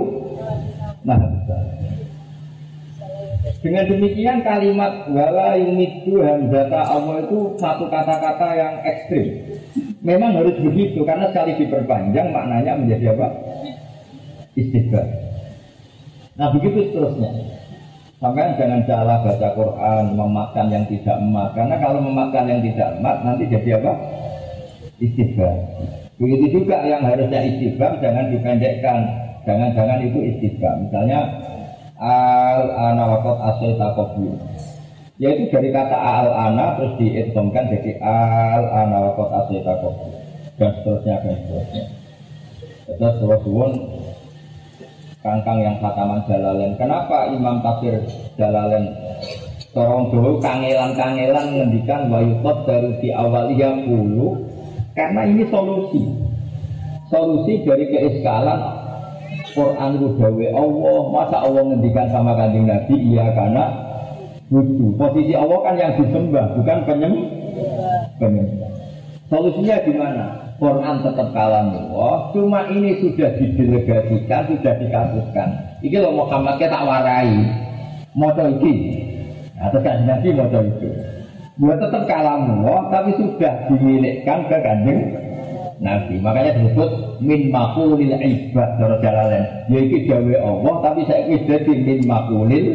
besar? 1.04 1.64
Dengan 3.64 3.88
demikian 3.88 4.44
kalimat 4.44 5.08
wala 5.08 5.56
yumidu 5.56 6.20
hamzata 6.20 6.84
Allah 6.84 7.24
itu 7.24 7.56
satu 7.56 7.88
kata-kata 7.88 8.48
yang 8.60 8.76
ekstrim. 8.84 9.40
Memang 10.04 10.36
harus 10.36 10.60
begitu 10.60 11.00
karena 11.08 11.32
sekali 11.32 11.56
diperpanjang 11.64 12.36
maknanya 12.36 12.76
menjadi 12.76 13.16
apa? 13.16 13.28
Istighfar. 14.60 15.08
Nah 16.36 16.52
begitu 16.52 16.92
seterusnya. 16.92 17.32
Sampai 18.20 18.56
jangan 18.56 18.84
salah 18.88 19.20
baca 19.20 19.50
Quran, 19.52 20.04
memakan 20.16 20.68
yang 20.72 20.84
tidak 20.88 21.20
emat. 21.20 21.50
Karena 21.56 21.76
kalau 21.80 22.00
memakan 22.00 22.46
yang 22.48 22.62
tidak 22.64 23.00
emat 23.00 23.16
nanti 23.28 23.44
jadi 23.52 23.80
apa? 23.84 23.92
Istighfar. 25.04 25.56
Begitu 26.16 26.64
juga 26.64 26.80
yang 26.88 27.04
harusnya 27.04 27.44
istighfar 27.44 28.00
jangan 28.00 28.32
dipendekkan. 28.32 29.04
Jangan-jangan 29.44 30.00
itu 30.08 30.20
istighfar. 30.24 30.80
Misalnya 30.88 31.20
al 32.04 32.62
ana 32.74 33.04
waqat 33.16 33.38
asaita 33.54 33.96
qablu 33.96 34.36
yaitu 35.22 35.46
dari 35.54 35.70
kata 35.72 35.96
al 35.96 36.28
ana 36.34 36.76
terus 36.76 37.00
diidghamkan 37.00 37.70
jadi 37.72 38.02
al 38.04 38.64
ana 38.68 38.98
waqat 39.08 39.30
asaita 39.46 39.74
qablu 39.80 40.12
dan 40.60 40.70
seterusnya 40.82 41.16
dan 41.24 41.36
seterusnya 41.40 41.86
terus 43.00 43.40
suwun 43.48 43.72
kangkang 45.24 45.64
yang 45.64 45.80
khataman 45.80 46.20
jalalen 46.28 46.76
kenapa 46.76 47.32
imam 47.32 47.64
tafsir 47.64 47.96
jalalen 48.36 48.92
Torong 49.74 50.14
dulu 50.14 50.38
kangelan-kangelan 50.38 51.58
ngendikan 51.58 52.06
wayukot 52.06 52.70
dari 52.70 52.94
di 53.02 53.10
awalnya 53.10 53.74
puluh 53.82 54.38
karena 54.94 55.22
ini 55.26 55.44
solusi 55.50 56.02
solusi 57.10 57.66
dari 57.66 57.86
keiskalan 57.90 58.84
Quran 59.54 60.02
itu 60.02 60.08
dawe 60.18 60.46
Allah, 60.58 61.00
masa 61.14 61.38
Allah 61.46 61.62
ngendikan 61.70 62.10
sama 62.10 62.34
kanjeng 62.34 62.66
Nabi 62.66 62.96
iya 62.98 63.30
karena 63.38 63.64
butuh. 64.50 64.90
Posisi 64.98 65.34
Allah 65.38 65.60
kan 65.62 65.76
yang 65.78 65.94
disembah, 65.98 66.46
bukan 66.58 66.78
penyembah. 66.90 67.30
penyembah. 68.18 68.72
Solusinya 69.30 69.78
gimana? 69.86 70.26
Quran 70.62 70.96
tetap 71.02 71.34
kalam 71.34 71.74
Allah, 71.74 72.30
cuma 72.32 72.70
ini 72.70 73.02
sudah 73.02 73.36
didelegasikan, 73.36 74.42
sudah 74.48 74.74
dikasuskan. 74.80 75.50
Ini 75.82 75.98
loh 76.00 76.24
Muhammad 76.24 76.62
kita 76.62 76.78
warai, 76.78 77.34
mau 78.16 78.32
iki, 78.32 78.74
atau 79.60 79.80
kan 79.82 80.06
Nabi 80.08 80.30
mau 80.32 80.48
itu. 80.48 80.90
Buat 81.54 81.78
tetap 81.86 82.10
kalam 82.10 82.50
Allah, 82.50 82.90
tapi 82.90 83.14
sudah 83.14 83.70
dimilikkan 83.70 84.50
ke 84.50 84.58
kanjeng 84.58 85.02
Nabi. 85.78 86.18
Makanya 86.18 86.58
disebut 86.58 87.22
min 87.22 87.54
makulil 87.54 88.10
ibad 88.10 88.70
cara 88.82 88.98
jalalain. 89.06 89.46
Yaitu 89.70 90.10
jawa 90.10 90.38
Allah 90.42 90.76
tapi 90.82 91.06
saya 91.06 91.30
jadi 91.30 91.74
min 91.78 92.10
makulil 92.10 92.66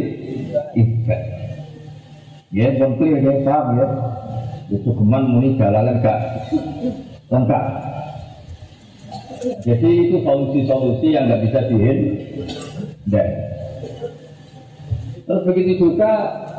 ibad. 0.79 1.21
Ya, 2.55 2.71
tentu 2.79 3.03
ya, 3.03 3.19
ya 3.19 3.35
paham 3.43 3.67
ya. 3.83 3.87
Itu 4.69 4.91
keman 4.95 5.25
muni 5.27 5.59
jalalan 5.59 5.99
gak 5.99 6.21
lengkap. 7.35 7.65
Jadi 9.65 9.91
itu 10.07 10.17
solusi-solusi 10.23 11.15
yang 11.15 11.31
nggak 11.31 11.43
bisa 11.47 11.59
dihindari. 11.71 13.35
Terus 15.29 15.43
begitu 15.45 15.73
juga 15.77 16.13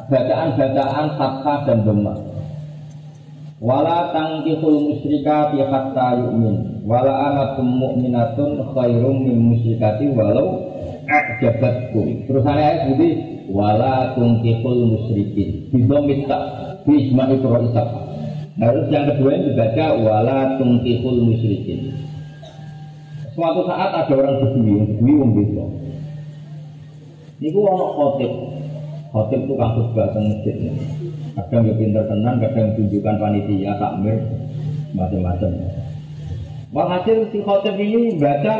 bacaan-bacaan 0.09 1.07
fathah 1.15 1.59
dan 1.69 1.79
dhamma. 1.85 2.13
Wala 3.59 4.15
tangkihul 4.15 4.87
musyrika 4.91 5.51
fi 5.51 5.63
hatta 5.67 6.15
yu'min. 6.15 6.83
Wala 6.87 7.11
amatum 7.31 7.67
mu'minatun 7.67 8.71
khairum 8.71 9.27
min 9.27 9.37
musyrikati 9.51 10.09
walau 10.15 10.63
a'jabatkum. 11.05 12.23
Terus 12.25 12.43
ayat 12.47 12.87
budi 12.91 13.09
wala 13.51 14.15
tungkihul 14.15 14.95
musyrikin. 14.95 15.67
Bidomit 15.75 16.25
tak 16.31 16.43
fi 16.87 16.93
isma'i 17.09 17.35
isap. 17.39 17.87
Harus 18.59 18.91
yang 18.91 19.07
kedua 19.11 19.31
ini 19.39 19.51
dibaca 19.51 19.85
wala 20.07 20.55
tungkihul 20.55 21.19
musyrikin. 21.27 21.95
Suatu 23.35 23.63
saat 23.67 23.91
ada 24.03 24.13
orang 24.19 24.35
berdui, 24.43 24.83
berdui 24.83 25.13
wong 25.15 25.31
desa. 25.35 25.65
Niku 27.39 27.59
ana 27.67 27.87
khotib. 27.95 28.31
Khotib 29.09 29.49
itu 29.49 29.53
kasus 29.57 29.87
bahasa 29.97 30.21
masjid 30.21 30.55
kadang 31.33 31.65
ya 31.65 31.73
pinter 31.73 32.03
tenan 32.05 32.35
kadang 32.37 32.77
tunjukkan 32.77 33.15
panitia 33.17 33.73
takmir 33.81 34.17
macam-macam. 34.93 35.49
Walhasil 36.69 37.25
si 37.33 37.41
khotib 37.41 37.73
ini 37.81 38.21
baca 38.21 38.55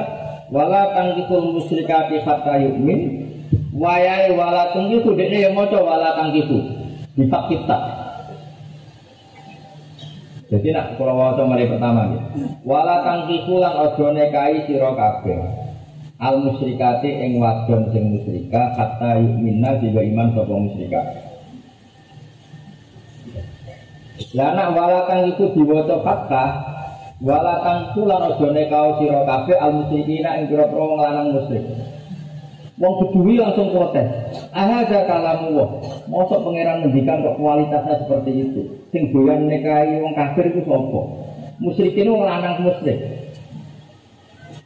wala 0.50 0.90
tangkikul 0.98 1.54
musyrikati 1.54 2.26
hatta 2.26 2.58
yu'min. 2.66 3.30
Wayai 3.78 4.34
wala 4.34 4.74
tungkiku 4.74 5.14
dia 5.14 5.50
yang 5.50 5.54
moco 5.54 5.78
wala 5.86 6.18
tangkiku. 6.18 6.58
Bisa 7.14 7.46
kita 7.46 8.00
jadi 10.50 10.74
nak 10.74 10.98
kalau 10.98 11.14
waktu 11.14 11.46
mari 11.46 11.70
pertama 11.70 12.10
ya. 12.10 12.20
Wala 12.66 13.06
tangkiku 13.06 13.62
lan 13.62 13.74
ojo 13.86 14.06
nekai 14.18 14.66
siro 14.66 14.98
kabeh. 14.98 15.59
Al 16.20 16.44
musyrikati 16.44 17.08
ing 17.08 17.40
wadon 17.40 17.96
sing 17.96 18.12
musyrika 18.12 18.76
hatta 18.76 19.24
yu'minna 19.24 19.80
juga 19.80 20.04
iman 20.04 20.36
sapa 20.36 20.52
musyrika. 20.52 21.02
Lah 24.36 24.52
nak 24.52 24.76
walakang 24.76 25.32
itu 25.32 25.48
diwaca 25.56 26.04
fathah, 26.04 26.50
walakang 27.24 27.96
tulan 27.96 28.36
aja 28.36 28.48
nekao 28.52 29.00
sira 29.00 29.24
kabeh 29.24 29.58
al 29.64 29.72
musyrikina 29.80 30.44
ing 30.44 30.52
pira-pira 30.52 30.88
lanang 31.00 31.28
musyrik. 31.40 31.64
Wong 32.80 32.94
kedui 33.00 33.36
langsung 33.36 33.76
protes. 33.76 34.08
Ahada 34.56 35.04
kalamu 35.08 35.56
wah. 35.56 35.70
Mosok 36.08 36.48
pangeran 36.48 36.84
ngendikan 36.84 37.24
kok 37.24 37.36
kualitasnya 37.36 37.96
seperti 38.08 38.32
itu. 38.44 38.62
Sing 38.92 39.12
doyan 39.16 39.48
nekai 39.48 40.00
wong 40.00 40.16
kafir 40.16 40.48
itu 40.52 40.64
sapa? 40.64 41.02
Musyrikin 41.60 42.12
wong 42.12 42.24
lanang 42.24 42.64
musyrik. 42.64 43.19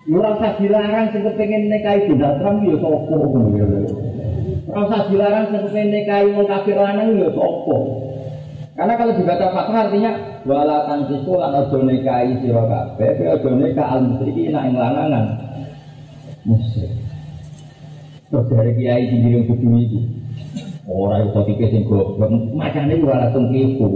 Ora 0.03 0.35
dilarang 0.59 1.15
sing 1.15 1.23
kepengin 1.23 1.71
nekai 1.71 2.11
Donald 2.11 2.43
Trump 2.43 2.59
ya 2.67 2.75
sapa? 2.75 3.15
Ora 4.67 4.81
usah 4.83 5.01
dilarang 5.07 5.45
sing 5.47 5.61
kepengin 5.63 5.89
nekai 5.95 6.27
wong 6.35 6.47
kafir 6.51 6.75
lanang 6.75 7.15
ya 7.15 7.31
sapa? 7.31 7.77
Karena 8.73 8.93
kalau 8.97 9.13
dibaca 9.13 9.47
fathah 9.53 9.81
artinya 9.85 10.11
wala 10.49 10.89
tankisu 10.89 11.37
lan 11.37 11.53
aja 11.61 11.77
nikahi 11.77 12.41
sira 12.41 12.63
kabeh, 12.65 13.21
aja 13.21 13.49
nikah 13.53 13.85
al 13.85 14.01
musyriki 14.01 14.49
ing 14.49 14.73
lanangan. 14.73 15.25
Musyrik. 16.41 16.89
Terus 18.33 18.49
dari 18.49 18.73
kiai 18.73 19.13
di 19.13 19.17
diri 19.21 19.45
kudu 19.45 19.69
itu. 19.77 19.99
Orang 20.89 21.31
itu 21.31 21.41
tipe 21.47 21.65
sing 21.69 21.85
goblok, 21.85 22.33
macamnya 22.57 22.97
wala 22.99 23.29
tungkiku. 23.31 23.87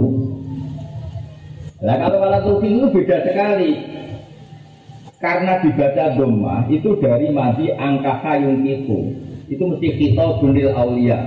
Lah 1.82 1.96
kalau 1.98 2.22
wala 2.22 2.38
tungkiku 2.46 2.86
beda 2.94 3.28
sekali. 3.28 3.97
Karena 5.18 5.58
dibaca 5.58 6.14
doma 6.14 6.62
itu 6.70 6.94
dari 7.02 7.26
mati 7.34 7.74
angka 7.74 8.22
hayung 8.22 8.62
kiku. 8.62 9.10
Itu 9.50 9.66
mesti 9.66 9.88
kita 9.98 10.38
bundil 10.38 10.70
aulia. 10.70 11.18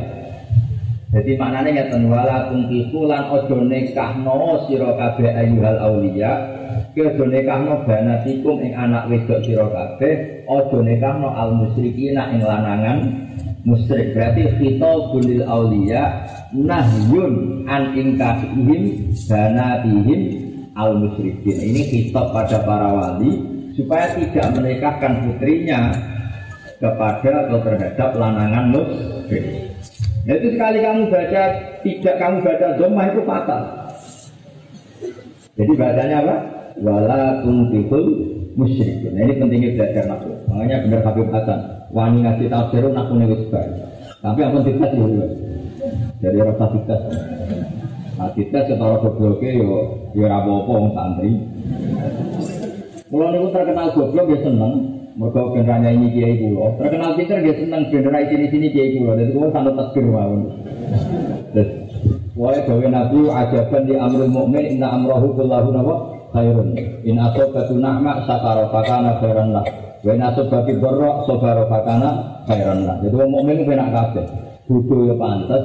Jadi 1.11 1.35
maknanya 1.35 1.91
ngeten 1.91 2.07
wala 2.07 2.47
tungkiku 2.47 3.03
lan 3.03 3.27
ojo 3.27 3.67
nekahno 3.67 4.63
sira 4.63 4.95
kabeh 4.95 5.27
ayyuhal 5.27 5.79
auliya 5.83 6.31
ke 6.95 7.03
ojo 7.03 7.27
nekahno 7.27 7.83
banatikum 7.83 8.63
ing 8.63 8.71
anak 8.71 9.11
wedok 9.11 9.43
sira 9.43 9.67
kabeh 9.67 10.47
ojo 10.47 10.79
nekahno 10.79 11.35
al 11.35 11.51
musyrikina 11.51 12.31
ing 12.31 12.47
lanangan 12.47 13.27
musyrik 13.67 14.15
berarti 14.15 14.55
kita 14.55 14.91
bunil 15.11 15.43
auliya 15.51 16.31
nahyun 16.55 17.67
an 17.67 17.91
inkahihim 17.91 19.11
banatihim 19.27 20.21
al 20.79 20.95
musyrikin 20.95 21.57
ini 21.59 21.81
kitab 21.91 22.31
pada 22.31 22.63
para 22.63 22.87
wali 22.87 23.50
supaya 23.77 24.15
tidak 24.17 24.47
menikahkan 24.57 25.13
putrinya 25.27 25.81
kepada 26.81 27.47
atau 27.47 27.59
terhadap 27.61 28.09
lanangan 28.17 28.65
musyrik 28.73 29.71
Nah, 30.21 30.37
itu 30.37 30.53
sekali 30.53 30.85
kamu 30.85 31.09
baca 31.09 31.43
tidak 31.81 32.15
kamu 32.21 32.37
baca 32.45 32.67
domah 32.77 33.05
itu 33.09 33.21
fatal. 33.25 33.61
Jadi 35.57 35.73
bacanya 35.73 36.17
apa? 36.21 36.35
Wala 36.77 37.41
tuntihul 37.41 38.05
musyrik. 38.53 39.01
Nah 39.11 39.21
ini 39.25 39.33
pentingnya 39.41 39.69
belajar 39.77 40.03
nafsu. 40.07 40.31
Makanya 40.45 40.77
benar 40.85 41.01
Habib 41.09 41.27
Hasan. 41.33 41.59
Wani 41.91 42.17
ngasih 42.23 42.47
tafsir 42.47 42.83
aku 42.85 43.13
nih 43.17 43.27
Tapi 44.21 44.39
apa 44.45 44.57
tidak 44.63 44.89
sih 44.93 45.01
Jadi 46.21 46.37
rasa 46.37 46.65
tidak. 46.69 47.01
Nah 48.21 48.29
kita 48.37 48.59
setara 48.69 48.95
gobloknya 49.01 49.49
yo 49.57 49.69
yo 50.13 50.25
rapopo 50.29 50.93
santri. 50.93 51.41
Mulai 53.11 53.43
itu 53.43 53.47
terkenal 53.51 53.91
goblok 53.91 54.31
ya 54.31 54.39
seneng. 54.39 54.73
Mereka 55.11 55.41
beneranya 55.51 55.91
ini 55.91 56.07
kiai 56.15 56.39
kulo. 56.39 56.79
Terkenal 56.79 57.19
pinter 57.19 57.43
dia 57.43 57.53
senang 57.59 57.83
benerai 57.91 58.31
sini 58.31 58.47
sini 58.47 58.67
kiai 58.71 58.95
kulo. 58.95 59.19
Jadi 59.19 59.31
kulo 59.35 59.47
sangat 59.51 59.73
takbir 59.75 60.05
mau. 60.07 60.35
Wahai 62.31 62.63
gawe 62.63 62.87
nabi 62.87 63.27
ajaban 63.27 63.81
di 63.83 63.93
amrul 63.99 64.31
mukmin 64.31 64.63
inna 64.71 64.95
amrohu 64.95 65.35
kullahu 65.35 65.75
nawa 65.75 65.95
khairun. 66.31 66.71
In 67.03 67.19
asabatu 67.19 67.75
na'ma 67.75 68.23
sakara 68.23 68.71
fakana 68.71 69.19
khairan 69.19 69.51
lah. 69.51 69.67
Wa 69.99 70.15
in 70.15 70.23
asabatu 70.23 70.71
dharra 70.79 71.27
sabara 71.27 71.67
fakana 71.67 72.09
khairan 72.47 72.87
lah. 72.87 72.95
Jadi 73.03 73.11
wong 73.19 73.29
mukmin 73.35 73.67
ku 73.67 73.75
enak 73.75 73.91
kabeh. 73.91 74.25
Bodoh 74.71 75.03
ya 75.03 75.15
pantes, 75.19 75.63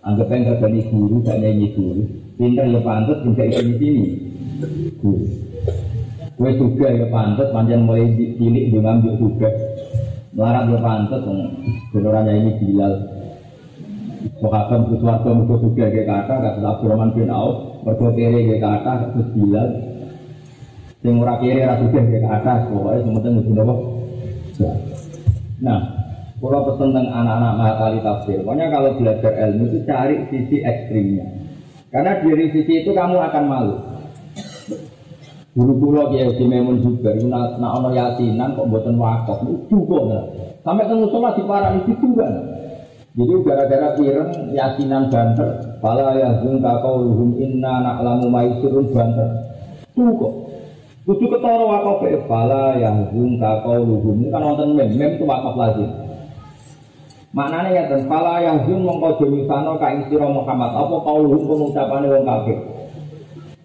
anggap 0.00 0.32
yang 0.32 0.48
kerjani 0.48 0.80
guru, 0.88 1.20
gak 1.20 1.36
nyanyi 1.36 1.68
guru. 1.76 2.00
Pinter 2.40 2.64
ya 2.64 2.80
pantes, 2.80 3.20
bisa 3.28 3.44
isi 3.44 3.74
sini. 3.76 4.04
Guru. 5.04 5.47
Kue 6.38 6.54
juga 6.54 6.86
ya 6.94 7.10
pantes, 7.10 7.50
panjang 7.50 7.82
mulai 7.82 8.14
cilik 8.14 8.70
juga 8.70 8.94
ngambil 8.94 9.12
juga. 9.18 9.50
Melarat 10.38 10.70
ya 10.70 10.78
pantes, 10.78 11.20
beneran 11.90 12.30
ini 12.30 12.52
Bilal. 12.62 12.94
Sahabat 14.38 14.86
Kuswarto 14.86 15.34
mergo 15.34 15.58
juga 15.58 15.90
ke 15.90 16.06
kata, 16.06 16.34
kata 16.38 16.62
Abdurrahman 16.62 17.10
bin 17.10 17.26
Auf, 17.26 17.82
mergo 17.82 18.14
kere 18.14 18.38
ke 18.46 18.56
kata, 18.62 19.18
terus 19.18 19.28
Bilal. 19.34 19.68
Sing 21.02 21.18
ora 21.18 21.42
kere 21.42 21.66
ke 21.90 22.18
kata, 22.22 22.70
pokoknya 22.70 23.02
semuanya 23.02 23.28
nggak 23.34 23.66
apa. 23.66 23.74
Nah, 25.58 25.80
kalau 26.38 26.70
pesan 26.70 26.94
tentang 26.94 27.06
anak-anak 27.10 27.52
mahakali 27.58 27.98
tafsir, 27.98 28.38
pokoknya 28.46 28.66
kalau 28.70 28.90
belajar 28.94 29.32
ilmu 29.42 29.64
itu 29.74 29.78
cari 29.90 30.14
sisi 30.30 30.62
ekstrimnya. 30.62 31.26
Karena 31.90 32.22
dari 32.22 32.46
sisi 32.54 32.86
itu 32.86 32.94
kamu 32.94 33.18
akan 33.18 33.44
malu. 33.50 33.74
Guru 35.58 35.74
pulau 35.74 36.14
dia 36.14 36.30
di 36.30 36.46
Memun 36.46 36.78
juga, 36.78 37.18
nak 37.18 37.58
nak 37.58 37.82
ono 37.82 37.90
yatinan 37.90 38.54
kok 38.54 38.70
buatan 38.70 38.94
wakaf, 38.94 39.42
juga 39.66 40.30
Sampai 40.62 40.86
temu 40.86 41.10
sholat 41.10 41.34
di 41.34 41.42
parah 41.42 41.74
itu 41.74 41.98
juga. 41.98 42.30
Jadi 43.18 43.34
gara-gara 43.42 43.98
pireng 43.98 44.54
yasinan 44.54 45.10
banter, 45.10 45.58
pala 45.82 46.14
ya 46.14 46.38
zungka 46.38 46.78
kau 46.78 47.02
luhum 47.02 47.34
inna 47.42 47.82
nak 47.82 48.06
lamu 48.06 48.30
maisirun 48.30 48.86
banter. 48.94 49.26
Kok. 49.98 50.34
Kudu 51.02 51.26
ketara 51.26 51.64
wakaf 51.66 52.06
pala 52.30 52.78
ya 52.78 52.94
zungka 53.10 53.58
kau 53.66 53.82
ini 53.82 54.30
kan 54.30 54.38
nonton 54.38 54.78
mem, 54.78 54.94
mem 54.94 55.18
itu 55.18 55.26
wakaf 55.26 55.58
lagi. 55.58 55.90
Maknanya 57.34 57.70
ya 57.74 57.82
dan 57.90 58.06
pala 58.06 58.38
yang 58.46 58.62
zung 58.62 58.86
mongko 58.86 59.18
jemisano 59.18 59.74
ka 59.82 59.90
sira 60.06 60.30
Muhammad 60.30 60.70
apa 60.70 60.96
kau 61.02 61.26
pengucapane 61.26 62.06
wong 62.06 62.22
kafir. 62.22 62.77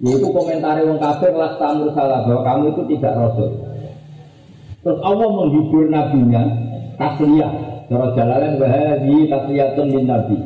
Yaitu 0.04 0.28
komentar 0.36 0.84
wong 0.84 1.00
kafir 1.00 1.32
las 1.32 1.56
tamur 1.56 1.88
salah 1.96 2.28
bahwa 2.28 2.44
kamu 2.44 2.64
itu 2.76 2.82
tidak 2.96 3.14
rasul. 3.16 3.52
Terus 4.84 5.00
Allah 5.00 5.30
menghibur 5.32 5.88
nabinya 5.88 6.44
tasliyah 7.00 7.74
Cara 7.94 8.16
jalalan 8.16 8.58
wahadi 8.58 9.28
tasliyatun 9.28 9.88
min 9.92 10.04
nabi. 10.08 10.38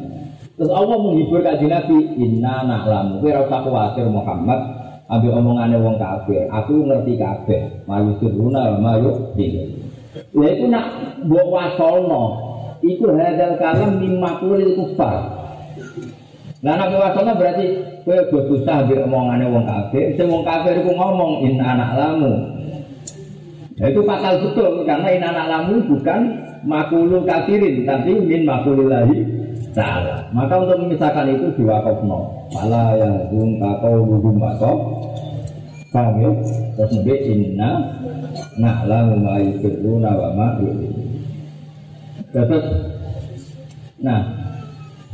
Terus 0.57 0.67
Allah 0.73 0.97
menghibur 0.97 1.45
kaji 1.45 1.69
Nabi, 1.69 1.97
inna 2.17 2.65
na'lamu. 2.65 3.21
Kowe 3.21 3.29
ora 3.29 3.45
usah 3.45 3.59
kuwatir 3.61 4.05
Muhammad 4.09 4.59
ambil 5.05 5.31
omongannya 5.37 5.77
wong 5.79 5.95
kafir. 6.01 6.49
Aku 6.49 6.81
ngerti 6.83 7.13
kabeh. 7.15 7.85
Mayu 7.85 8.17
siruna 8.17 8.81
mayu 8.81 9.31
dingin. 9.37 9.85
Ya 10.33 10.47
itu 10.49 10.65
nak 10.65 10.85
buat 11.29 11.47
wasolno. 11.47 12.23
Iku 12.81 13.15
hadal 13.15 13.61
kalam 13.61 14.01
mimma 14.01 14.41
kulil 14.41 14.73
kufar. 14.75 15.29
Nah 16.65 16.73
nak 16.73 16.89
wasolno 16.89 17.37
berarti 17.37 17.67
kowe 18.07 18.15
gue 18.15 18.41
susah 18.47 18.87
ambil 18.87 19.03
omongannya 19.03 19.51
wong 19.51 19.67
kafir. 19.67 20.15
Sing 20.15 20.31
wong 20.31 20.47
kafir 20.47 20.79
iku 20.79 20.95
ngomong 20.95 21.43
inna 21.43 21.75
na'lamu. 21.75 22.31
Nah, 23.77 23.87
itu 23.91 24.01
fatal 24.07 24.47
betul 24.47 24.87
karena 24.87 25.07
inna 25.11 25.29
na'lamu 25.35 25.75
bukan 25.91 26.19
makulu 26.63 27.27
kafirin 27.27 27.83
tapi 27.83 28.15
min 28.15 28.47
makulillahi 28.47 29.17
ta'ala. 29.75 30.31
Maka 30.31 30.55
untuk 30.55 30.87
memisahkan 30.87 31.35
itu 31.35 31.51
diwakofno 31.59 32.47
pala 32.55 32.95
yang 32.95 33.27
dung 33.27 33.59
kakau 33.59 34.07
luhum 34.07 34.39
wakof 34.39 34.79
paham 35.91 36.15
ya? 36.23 36.31
Terus 36.79 36.89
nabi 36.95 37.15
inna 37.27 37.71
na'lamu 38.55 39.19
ma 39.19 39.35
yusirruna 39.43 40.15
wa 40.15 40.29
ma 40.31 40.47
terus 42.31 42.65
nah 43.97 44.21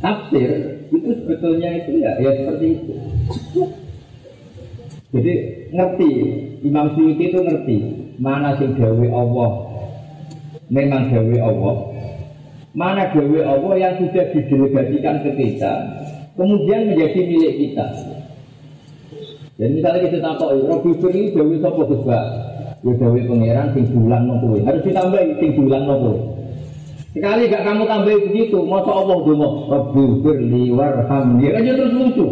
tafsir 0.02 0.83
itu 0.90 1.10
sebetulnya 1.24 1.70
itu 1.80 2.02
ya 2.02 2.12
ya 2.20 2.32
seperti 2.36 2.66
itu. 2.80 2.94
Jadi 5.14 5.34
ngerti 5.70 6.10
Imam 6.66 6.98
Suyuti 6.98 7.30
itu 7.30 7.40
ngerti 7.40 7.78
mana 8.18 8.58
sing 8.58 8.74
dawe 8.76 9.08
Allah. 9.14 9.52
Memang 10.74 11.14
gawe 11.14 11.38
Allah. 11.38 11.76
Mana 12.74 13.14
gawe 13.14 13.40
Allah 13.46 13.74
yang 13.78 13.94
sudah 14.02 14.26
didelegasikan 14.34 15.16
ke 15.22 15.32
kita 15.38 15.74
kemudian 16.34 16.90
menjadi 16.90 17.20
milik 17.22 17.54
kita. 17.62 17.86
Dan 19.54 19.78
misalnya 19.78 20.10
kita 20.10 20.18
takut 20.18 20.66
Robi 20.66 20.92
Firi 20.98 21.24
gawe 21.30 21.56
sopo 21.62 21.82
juga 21.86 22.20
ya 22.82 22.92
gawe 22.98 23.20
pangeran 23.30 23.68
sing 23.78 23.86
nopo. 24.02 24.58
Harus 24.66 24.82
ditambah 24.82 25.22
sing 25.38 25.52
dulang 25.54 25.86
nopo 25.86 26.33
sekali 27.14 27.46
gak 27.48 27.64
kamu 27.64 27.84
tambah 27.86 28.18
begitu 28.30 28.58
masa 28.66 28.92
Allah 28.92 29.18
dulu 29.22 29.48
Robi 29.70 30.04
Firi 30.26 30.64
warham 30.74 31.38
ya 31.40 31.50
kan 31.56 31.64
terus 31.64 31.94
lucu 31.94 32.28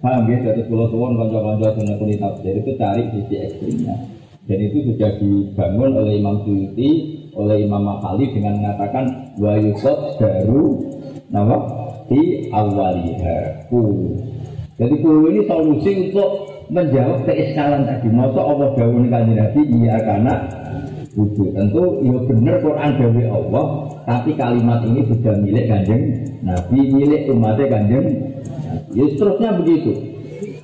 Paham 0.00 0.32
ya, 0.32 0.40
jadi 0.40 0.64
pulau 0.64 0.88
tuan 0.88 1.12
kanca-kanca 1.12 1.76
yang 1.76 2.00
kuni 2.00 2.16
tafsir 2.16 2.56
itu 2.56 2.72
cari 2.80 3.04
sisi 3.12 3.36
ekstrimnya. 3.36 4.00
Dan 4.48 4.58
itu 4.64 4.88
sudah 4.88 5.12
dibangun 5.20 5.92
oleh 5.92 6.16
Imam 6.16 6.40
Suyuti, 6.40 7.20
oleh 7.36 7.68
Imam 7.68 7.84
Makhali 7.84 8.32
dengan 8.32 8.64
mengatakan 8.64 9.36
wa 9.36 9.60
yusot 9.60 10.16
baru 10.16 10.80
nama 11.28 11.56
di 12.08 12.48
awaliha 12.48 13.68
kulu. 13.68 14.16
Jadi 14.80 14.94
kulu 15.04 15.36
ini 15.36 15.40
solusi 15.44 15.90
untuk 16.08 16.30
menjawab 16.72 17.20
keiskalan 17.28 17.84
tadi. 17.84 18.08
Masa 18.08 18.40
Allah 18.40 18.72
bangun 18.72 19.12
kanji 19.12 19.32
Nabi 19.36 19.60
iya 19.84 20.00
karena 20.00 20.34
wudhu. 21.14 21.50
Tentu 21.54 21.82
ya 22.06 22.16
benar 22.26 22.56
Quran 22.62 22.90
dari 22.98 23.24
Allah, 23.26 23.64
tapi 24.06 24.30
kalimat 24.38 24.80
ini 24.86 25.00
sudah 25.10 25.34
milik 25.38 25.66
kanjeng 25.66 26.02
Nabi, 26.46 26.78
milik 26.90 27.22
umatnya 27.30 27.66
kanjeng. 27.66 28.06
Ya 28.94 29.04
seterusnya 29.10 29.50
begitu. 29.58 29.92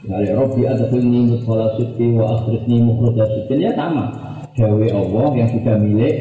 Misalnya 0.06 0.38
Robi 0.38 0.62
adkhilni 0.70 1.20
mudkhala 1.34 1.74
sidqi 1.74 2.14
wa 2.14 2.38
akhrijni 2.38 2.78
mukhraja 2.78 3.26
sidqin 3.26 3.58
ya 3.58 3.74
sama. 3.74 4.14
Dawe 4.54 4.88
Allah 4.94 5.28
yang 5.34 5.50
sudah 5.50 5.76
milik 5.82 6.14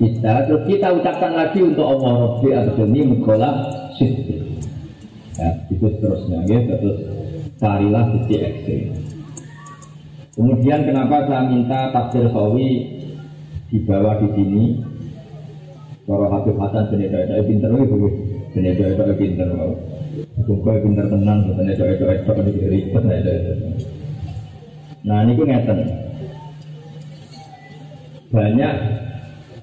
kita 0.00 0.48
terus 0.48 0.62
kita 0.64 0.88
ucapkan 0.96 1.36
lagi 1.36 1.60
untuk 1.60 1.84
Allah 1.84 2.12
Robi 2.24 2.56
adkhilni 2.56 3.00
mudkhala 3.04 3.68
sidqi. 4.00 4.48
Ya, 5.36 5.54
itu 5.70 5.86
seterusnya 5.86 6.40
ya, 6.48 6.58
terus 6.72 6.98
carilah 7.60 8.04
sisi 8.16 8.34
ekstrim. 8.42 8.80
Kemudian 10.34 10.86
kenapa 10.88 11.28
saya 11.28 11.50
minta 11.50 11.90
tafsir 11.92 12.26
Sawi 12.30 12.97
dibawa 13.68 14.20
di 14.20 14.28
sini? 14.32 14.62
Para 16.08 16.24
Habib 16.32 16.56
Hasan 16.56 16.88
pinter, 16.88 17.20
benar-benar 18.56 19.08
pinter. 19.20 19.48
Bukan 20.48 20.76
pintar 20.80 21.06
tenang, 21.12 21.38
bukan 21.52 21.68
itu 21.68 21.84
itu 21.84 22.04
itu 22.08 22.32
itu 22.32 22.64
ribet 22.64 23.02
itu 23.04 23.30
itu. 23.30 23.52
Nah 25.04 25.20
ini 25.22 25.36
pun 25.36 25.46
ngeten. 25.52 25.78
Banyak 28.28 28.72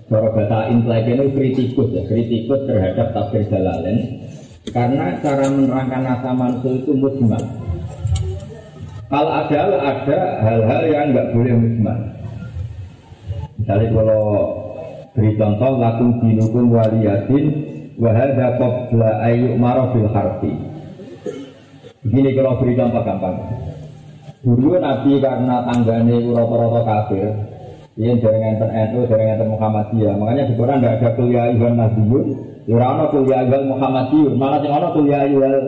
bahasa 0.05 0.69
intelektual 0.69 1.25
itu 1.25 1.33
kritikus 1.33 1.89
ya, 1.93 2.01
kritikus 2.05 2.61
terhadap 2.69 3.09
tafsir 3.13 3.41
Jalalain 3.49 4.21
karena 4.69 5.17
cara 5.21 5.45
menerangkan 5.49 6.01
nasa 6.01 6.29
manusia 6.33 6.71
itu 6.77 6.93
mujmal. 6.93 7.41
Kalau 9.05 9.31
ada 9.33 9.59
ada 9.81 10.19
hal-hal 10.41 10.81
yang 10.89 11.05
nggak 11.13 11.29
boleh 11.33 11.53
mujmal. 11.53 12.14
Misalnya 13.55 13.87
kalau 13.95 14.23
beri 15.15 15.31
contoh 15.39 15.71
lakum 15.79 16.09
dinukum 16.19 16.75
waliyatin 16.75 17.45
wahada 17.95 18.59
qabla 18.59 19.09
ayu 19.23 19.55
bil 19.55 20.09
harfi. 20.11 20.53
Begini 22.03 22.35
kalau 22.35 22.59
beri 22.59 22.73
contoh 22.75 23.01
gampang. 23.01 23.35
Dulu 24.45 24.77
Nabi 24.77 25.17
karena 25.17 25.65
tanggane 25.65 26.21
rata-rata 26.29 26.81
kafir, 26.85 27.33
yang 27.97 28.19
jaringan 28.19 28.59
enten 28.59 28.69
NU, 28.91 29.07
jaringan 29.09 29.39
enten 29.39 29.49
Muhammadiyah. 29.55 30.13
Makanya 30.19 30.43
di 30.45 30.53
tidak 30.53 30.93
ada 31.01 31.09
kuliah 31.15 31.45
Iwan 31.49 31.75
Nabiun, 31.79 32.25
ya 32.67 32.75
ana 32.77 33.05
kuliah 33.09 33.39
Iwan 33.47 33.63
Muhammadiyun, 33.71 34.33
malah 34.37 34.59
yang 34.61 34.73
ana 34.77 34.87
kuliah 34.93 35.23
Iwan 35.25 35.63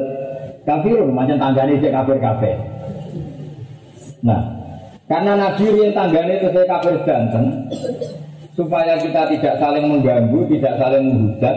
kafirun, 0.67 1.09
macam 1.15 1.39
tanggane 1.39 1.79
cek 1.79 1.89
kafir 1.95 2.17
kafir. 2.19 2.55
Nah, 4.21 4.41
karena 5.07 5.33
Nabi 5.39 5.65
yang 5.71 5.91
tanggane 5.95 6.33
itu 6.39 6.47
saya 6.51 6.65
kafir 6.67 6.95
ganteng, 7.07 7.47
supaya 8.59 8.99
kita 8.99 9.21
tidak 9.31 9.55
saling 9.63 9.85
mengganggu, 9.87 10.39
tidak 10.51 10.73
saling 10.77 11.03
menghujat, 11.07 11.55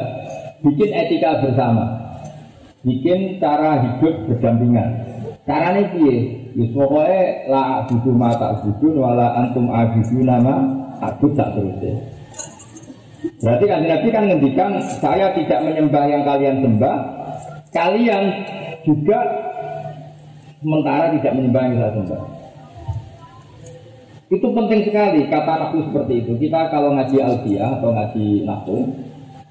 bikin 0.62 0.90
etika 0.94 1.42
bersama 1.42 2.00
bikin 2.84 3.36
cara 3.40 3.80
hidup 3.84 4.14
berdampingan. 4.28 4.88
Caranya 5.44 5.82
piye? 5.92 6.40
Wis 6.50 6.70
pokoke 6.74 7.46
la 7.46 7.86
butuh 7.86 8.14
mata 8.14 8.58
butuh 8.66 8.92
wala 8.98 9.38
antum 9.38 9.70
abidu 9.70 10.26
nama 10.26 10.66
aku 10.98 11.30
tak 11.38 11.54
terus. 11.54 11.78
Berarti 13.38 13.64
kan 13.70 13.80
Nabi 13.86 14.08
kan 14.10 14.24
ngendikan 14.26 14.70
saya 14.98 15.30
tidak 15.36 15.60
menyembah 15.62 16.04
yang 16.10 16.22
kalian 16.26 16.56
sembah, 16.64 16.96
kalian 17.70 18.24
juga 18.82 19.18
sementara 20.58 21.14
tidak 21.14 21.32
menyembah 21.38 21.62
yang 21.62 21.74
kita 21.78 21.90
sembah. 22.02 22.22
Itu 24.30 24.46
penting 24.54 24.86
sekali 24.86 25.26
kata 25.26 25.52
nafsu 25.58 25.90
seperti 25.90 26.22
itu. 26.22 26.32
Kita 26.38 26.70
kalau 26.70 26.94
ngaji 26.94 27.18
alfiah 27.18 27.82
atau 27.82 27.90
ngaji 27.90 28.46
nafsu, 28.46 28.76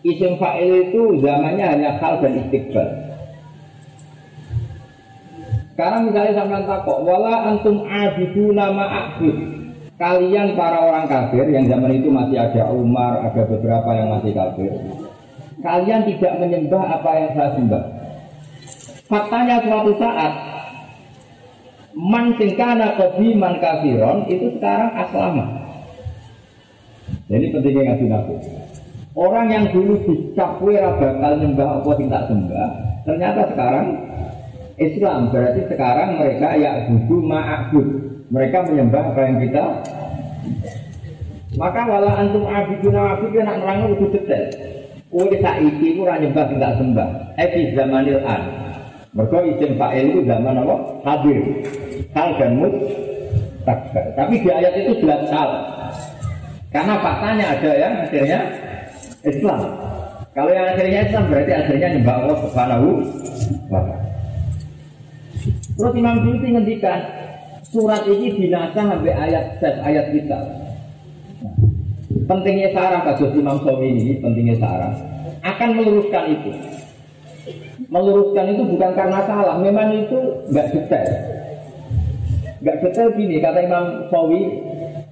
isim 0.08 0.40
fa'il 0.40 0.88
itu 0.88 1.20
zamannya 1.20 1.66
hanya 1.68 2.00
hal 2.00 2.24
dan 2.24 2.40
istiqbal. 2.40 2.88
Sekarang 5.76 6.12
misalnya 6.12 6.34
sampai 6.36 6.64
takok, 6.64 7.00
wala 7.04 7.36
antum 7.52 7.84
abidu 7.88 8.56
nama 8.56 8.84
abud. 8.88 9.36
Kalian 10.00 10.56
para 10.56 10.80
orang 10.80 11.12
kafir 11.12 11.44
yang 11.52 11.68
zaman 11.68 12.00
itu 12.00 12.08
masih 12.08 12.40
ada 12.40 12.72
Umar, 12.72 13.20
ada 13.20 13.44
beberapa 13.44 13.92
yang 13.92 14.16
masih 14.16 14.32
kafir. 14.32 14.72
Kalian 15.60 16.08
tidak 16.08 16.40
menyembah 16.40 16.84
apa 16.88 17.10
yang 17.20 17.32
saya 17.36 17.50
sembah. 17.60 17.84
Faktanya 19.12 19.60
suatu 19.60 19.92
saat 20.00 20.49
man 21.98 22.36
singkana 22.38 22.98
man 23.38 23.54
kafiron 23.58 24.28
itu 24.30 24.54
sekarang 24.58 24.92
aslama. 24.94 25.46
Jadi 27.30 27.46
pentingnya 27.54 27.82
ngaji 27.94 28.06
nabi. 28.10 28.36
Orang 29.18 29.48
yang 29.50 29.66
dulu 29.74 29.98
dicap 30.06 30.62
bakal 30.62 31.34
nyembah 31.42 31.82
apa 31.82 31.92
tidak 31.98 32.24
sembah, 32.30 32.70
ternyata 33.04 33.42
sekarang 33.52 33.88
Islam 34.80 35.20
berarti 35.34 35.62
sekarang 35.68 36.10
mereka 36.22 36.48
ya 36.56 36.88
budu 36.88 37.18
ma'abud. 37.26 37.88
Mereka 38.30 38.58
menyembah 38.70 39.04
apa 39.10 39.22
yang 39.26 39.38
kita 39.42 39.66
maka 41.58 41.82
wala 41.90 42.14
antum 42.14 42.46
abiduna 42.46 43.18
abid 43.18 43.34
nak 43.42 43.58
nerang 43.58 43.90
lebih 43.90 44.14
detail. 44.14 44.46
Kowe 45.10 45.26
saiki 45.26 45.98
ku 45.98 46.06
ora 46.06 46.22
nyembah 46.22 46.46
tidak 46.54 46.78
sembah. 46.78 47.10
Eh 47.42 47.74
zamanil 47.74 48.22
an. 48.22 48.42
Mereka 49.18 49.38
isim 49.58 49.74
fa'il 49.82 50.14
itu 50.14 50.22
zaman 50.30 50.62
apa? 50.62 50.76
Hadir. 51.02 51.42
Hal 52.18 52.30
dan 52.42 52.52
mut 52.58 52.74
takbar. 53.64 54.06
Tapi 54.18 54.34
di 54.42 54.50
ayat 54.50 54.74
itu 54.82 55.06
jelas 55.06 55.30
hal. 55.30 55.50
Karena 56.70 56.96
faktanya 57.02 57.46
ada 57.58 57.72
ya 57.74 57.90
akhirnya 58.06 58.40
Islam. 59.26 59.60
Kalau 60.34 60.52
yang 60.54 60.68
akhirnya 60.74 61.00
Islam 61.10 61.24
berarti 61.30 61.52
akhirnya 61.54 61.88
nyembah 61.98 62.16
Allah 62.24 62.38
Subhanahu 62.46 62.88
wa 63.74 63.82
Terus 65.80 65.94
Imam 65.96 66.16
Suyuti 66.22 66.48
ngendikan 66.52 67.00
surat 67.72 68.04
ini 68.06 68.36
binasa 68.36 68.82
sampai 68.84 69.14
ayat 69.16 69.58
set 69.64 69.76
ayat 69.82 70.06
kita. 70.12 70.40
Pentingnya 72.30 72.70
sarah 72.78 73.02
kasus 73.10 73.34
Imam 73.34 73.58
Sawi 73.66 73.90
ini, 73.90 74.22
pentingnya 74.22 74.60
sarah 74.62 74.94
akan 75.42 75.70
meluruskan 75.78 76.24
itu 76.30 76.52
meluruskan 77.90 78.46
itu 78.54 78.64
bukan 78.70 78.92
karena 78.94 79.20
salah, 79.26 79.58
memang 79.58 79.90
itu 79.96 80.20
nggak 80.54 80.68
detail. 80.76 81.10
Nggak 82.60 82.78
detail 82.84 83.10
gini, 83.16 83.36
kata 83.40 83.60
Imam 83.64 83.86
Sawi, 84.12 84.42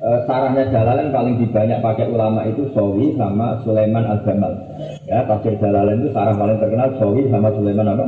e, 0.04 0.10
sarahnya 0.28 0.68
Jalalain 0.68 1.16
paling 1.16 1.36
dibanyak 1.40 1.80
pakai 1.80 2.12
ulama 2.12 2.44
itu 2.44 2.68
Sawi 2.76 3.16
sama 3.16 3.64
Sulaiman 3.64 4.04
Al-Jamal. 4.04 4.54
Ya, 5.08 5.24
tafsir 5.24 5.56
Jalalain 5.64 6.04
itu 6.04 6.12
sarah 6.12 6.36
paling 6.36 6.60
terkenal 6.60 6.92
Sawi 7.00 7.32
sama 7.32 7.48
Sulaiman 7.56 7.96
apa? 7.96 8.06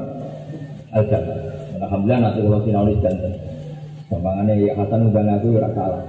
Al-Jamal. 0.91 1.37
Alhamdulillah 1.79 2.19
nanti 2.19 2.39
kalau 2.43 2.59
sinaulis 2.67 2.99
dan 2.99 3.15
Gampangannya 4.09 4.53
ya 4.65 4.73
Hasan 4.73 5.13
udah 5.13 5.21
ngaku 5.21 5.47
ya 5.53 5.69
salah. 5.77 6.01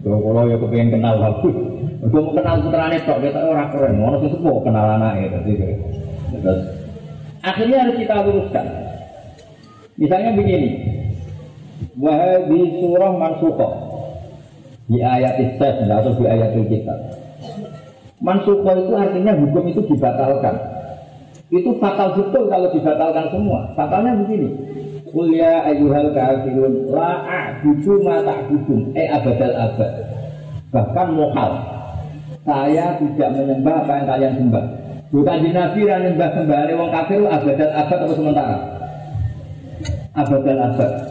Kalau 0.00 0.18
kalau 0.24 0.42
ya 0.48 0.56
kepengen 0.56 0.88
kenal 0.96 1.20
bagus, 1.20 1.56
gue 2.00 2.20
mau 2.24 2.32
kenal 2.32 2.56
putrane 2.64 2.96
tok, 3.04 3.18
kita 3.20 3.40
orang 3.44 3.68
keren, 3.76 4.00
mau 4.00 4.16
sesepuh 4.16 4.56
kenal 4.64 4.86
anaknya, 4.96 5.36
terus 5.36 6.60
Akhirnya 7.44 7.76
harus 7.84 7.96
kita 8.00 8.24
luruskan. 8.24 8.66
Misalnya 10.00 10.32
begini, 10.32 10.89
di 12.48 12.60
surah 12.80 13.12
mansukoh 13.16 13.72
di 14.90 14.98
ayat 14.98 15.38
istas 15.38 15.86
atau 15.86 16.12
di 16.18 16.24
ayat 16.26 16.50
kita. 16.66 16.94
Mansukoh 18.20 18.74
itu 18.84 18.92
artinya 18.92 19.32
hukum 19.38 19.64
itu 19.70 19.80
dibatalkan. 19.86 20.54
Itu 21.50 21.78
fatal 21.82 22.14
betul 22.14 22.46
kalau 22.46 22.68
dibatalkan 22.70 23.26
semua. 23.32 23.74
Fatalnya 23.74 24.18
begini. 24.22 24.48
Kuliah 25.10 25.66
ayuhal 25.66 26.14
kafirun 26.14 26.94
la 26.94 27.26
a'budu 27.26 27.98
ma 28.06 28.22
ta'budun 28.22 28.94
eh 28.94 29.10
abadal 29.10 29.56
abad. 29.58 29.92
Bahkan 30.70 31.08
mohal. 31.16 31.50
Saya 32.46 32.96
tidak 33.02 33.30
menyembah 33.34 33.84
apa 33.84 33.92
yang 34.00 34.06
kalian 34.06 34.32
sembah. 34.38 34.64
Bukan 35.10 35.38
di 35.42 35.50
Nabi 35.50 35.80
yang 35.82 36.00
nyembah 36.06 36.30
kembali 36.38 36.72
wong 36.78 36.90
kafir 36.94 37.18
abadat 37.26 37.70
abad 37.74 37.98
atau 37.98 38.14
sementara? 38.14 38.56
Abadat 40.14 40.58
abad. 40.70 41.09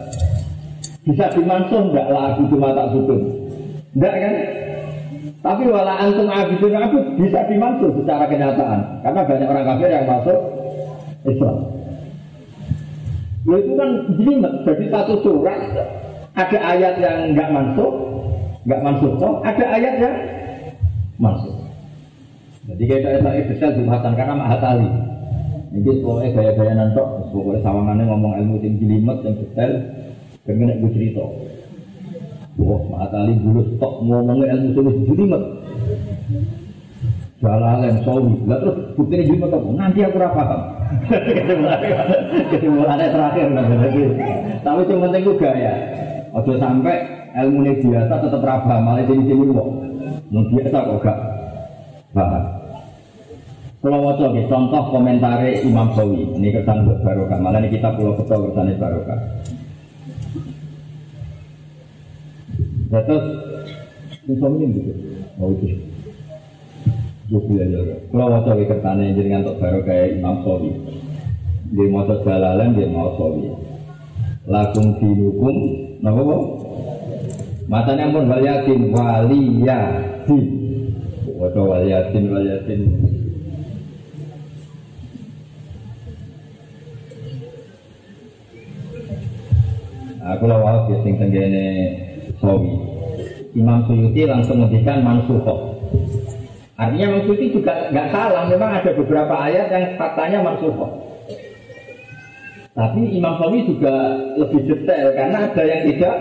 Bisa 1.00 1.32
dimansuh 1.32 1.80
enggak 1.88 2.06
lah 2.12 2.36
aku 2.36 2.42
cuma 2.52 2.76
tak 2.76 2.92
sudut. 2.92 3.20
Enggak 3.96 4.14
kan? 4.20 4.34
Tapi 5.40 5.62
wala 5.72 5.96
antum 5.96 6.28
abidun 6.28 6.76
abud 6.76 7.04
bisa 7.16 7.40
dimansuh 7.48 7.90
secara 7.96 8.28
kenyataan. 8.28 8.80
Karena 9.00 9.20
banyak 9.24 9.48
orang 9.48 9.66
kafir 9.72 9.88
yang 9.88 10.04
masuk 10.04 10.38
Islam. 11.24 11.56
Itu 13.48 13.72
kan 13.72 13.90
jelimet. 14.20 14.54
Jadi 14.68 14.84
satu 14.92 15.14
surat 15.24 15.60
ada 16.36 16.58
ayat 16.60 16.94
yang 17.00 17.32
enggak 17.32 17.48
masuk, 17.48 17.92
enggak 18.68 18.82
masuk, 18.84 19.12
ada 19.40 19.64
ayat 19.72 19.94
yang 19.96 20.16
masuk. 21.16 21.56
Jadi 22.68 22.82
kita 22.86 23.08
itu 23.16 23.50
detail 23.56 23.72
jumatan 23.80 24.12
karena 24.14 24.34
mahatali. 24.36 24.88
Ini 25.70 26.02
pokoknya 26.02 26.28
gaya-gaya 26.34 26.72
nantok, 26.76 27.30
pokoknya 27.30 27.62
sawangannya 27.62 28.04
ngomong 28.10 28.32
ilmu 28.42 28.56
tinggi 28.58 28.84
limet 28.90 29.18
yang 29.22 29.34
detail, 29.38 29.72
pengen 30.44 30.80
gue 30.80 30.90
cerita. 30.96 31.24
Wah, 32.60 32.82
mahatali 32.92 33.40
dulu 33.40 33.60
stok 33.76 33.94
ngomongnya 34.04 34.52
ilmu 34.52 34.68
tinggi 34.76 35.14
limet. 35.16 35.42
Jalalan, 37.40 38.04
sawi, 38.04 38.36
lah 38.44 38.60
terus 38.60 38.76
buktinya 39.00 39.24
gini 39.24 39.40
apa? 39.40 39.56
Nanti 39.72 39.98
aku 40.04 40.16
rapat. 40.20 40.60
Kesimpulannya 42.52 43.08
terakhir. 43.08 43.48
Tapi 44.60 44.80
yang 44.84 45.00
penting 45.08 45.22
juga 45.24 45.50
ya. 45.56 45.72
Ojo 46.36 46.52
sampai 46.60 47.00
ilmu 47.40 47.64
biasa 47.80 48.14
tetap 48.20 48.44
rabah, 48.44 48.78
malah 48.84 49.08
jadi 49.08 49.24
jadi 49.24 49.44
kok. 49.56 49.68
Yang 50.28 50.44
biasa 50.52 50.76
kok 50.84 50.98
gak 51.00 51.18
paham. 52.12 52.44
Kalau 53.80 53.98
mau 54.04 54.12
coba 54.12 54.40
contoh 54.44 54.82
komentar 54.92 55.40
Imam 55.64 55.88
Sawi 55.96 56.28
ini 56.36 56.52
kesan 56.52 56.84
barokah. 57.00 57.40
Malah 57.40 57.64
ini 57.64 57.72
kita 57.72 57.96
pulau 57.96 58.12
betul 58.20 58.52
kesan 58.52 58.76
barokah. 58.76 59.16
Terus 62.90 63.24
ini 64.26 64.66
gitu. 64.74 64.90
Oh 65.38 65.54
itu. 65.54 65.78
Juga 67.30 67.62
ya. 67.62 67.78
Kalau 68.10 68.26
mau 68.26 68.42
kesan 68.42 68.98
ini 68.98 69.14
jadi 69.14 69.46
untuk 69.46 69.62
barokah 69.62 70.10
Imam 70.10 70.42
Sawi. 70.42 70.74
Dia 71.70 71.86
mau 71.86 72.02
coba 72.02 72.26
jalalan 72.26 72.74
dia 72.74 72.90
mau 72.90 73.14
Sawi. 73.14 73.46
Lakum 74.50 74.98
dinukum, 74.98 75.56
nama 76.02 76.18
apa? 76.18 76.36
Matanya 77.70 78.10
pun 78.10 78.26
waliyatin 78.26 78.80
waliyatin. 78.90 80.44
Waduh 81.38 81.64
waliyatin 81.70 82.24
waliyatin. 82.34 82.80
Aku 90.20 90.44
lawal 90.46 90.86
ya 90.90 90.96
sing 91.02 91.18
tenggene 91.18 91.66
sawi. 92.40 92.72
Imam 93.54 93.84
Suyuti 93.86 94.22
langsung 94.26 94.62
menghentikan 94.62 95.04
mansuhoh. 95.04 95.76
Artinya 96.80 97.06
Imam 97.12 97.22
Suyuti 97.28 97.54
juga 97.54 97.92
nggak 97.92 98.08
salah, 98.10 98.48
memang 98.48 98.70
ada 98.80 98.90
beberapa 98.96 99.34
ayat 99.36 99.66
yang 99.70 99.84
faktanya 100.00 100.38
mansuhoh. 100.40 100.90
Tapi 102.70 103.02
Imam 103.12 103.34
Sawi 103.36 103.66
juga 103.66 103.92
lebih 104.38 104.64
detail 104.64 105.12
karena 105.12 105.38
ada 105.50 105.62
yang 105.66 105.82
tidak 105.90 106.16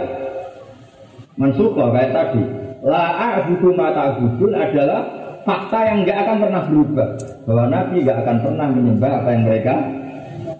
mansuhoh 1.38 1.88
kayak 1.94 2.12
tadi. 2.12 2.44
La 2.84 3.06
a'budu 3.40 3.76
adalah 3.76 5.02
fakta 5.44 5.80
yang 5.88 5.98
nggak 6.08 6.18
akan 6.26 6.38
pernah 6.42 6.62
berubah 6.68 7.10
bahwa 7.48 7.64
Nabi 7.72 7.96
nggak 8.04 8.20
akan 8.24 8.38
pernah 8.44 8.68
menyembah 8.72 9.12
apa 9.24 9.30
yang 9.32 9.44
mereka 9.48 9.76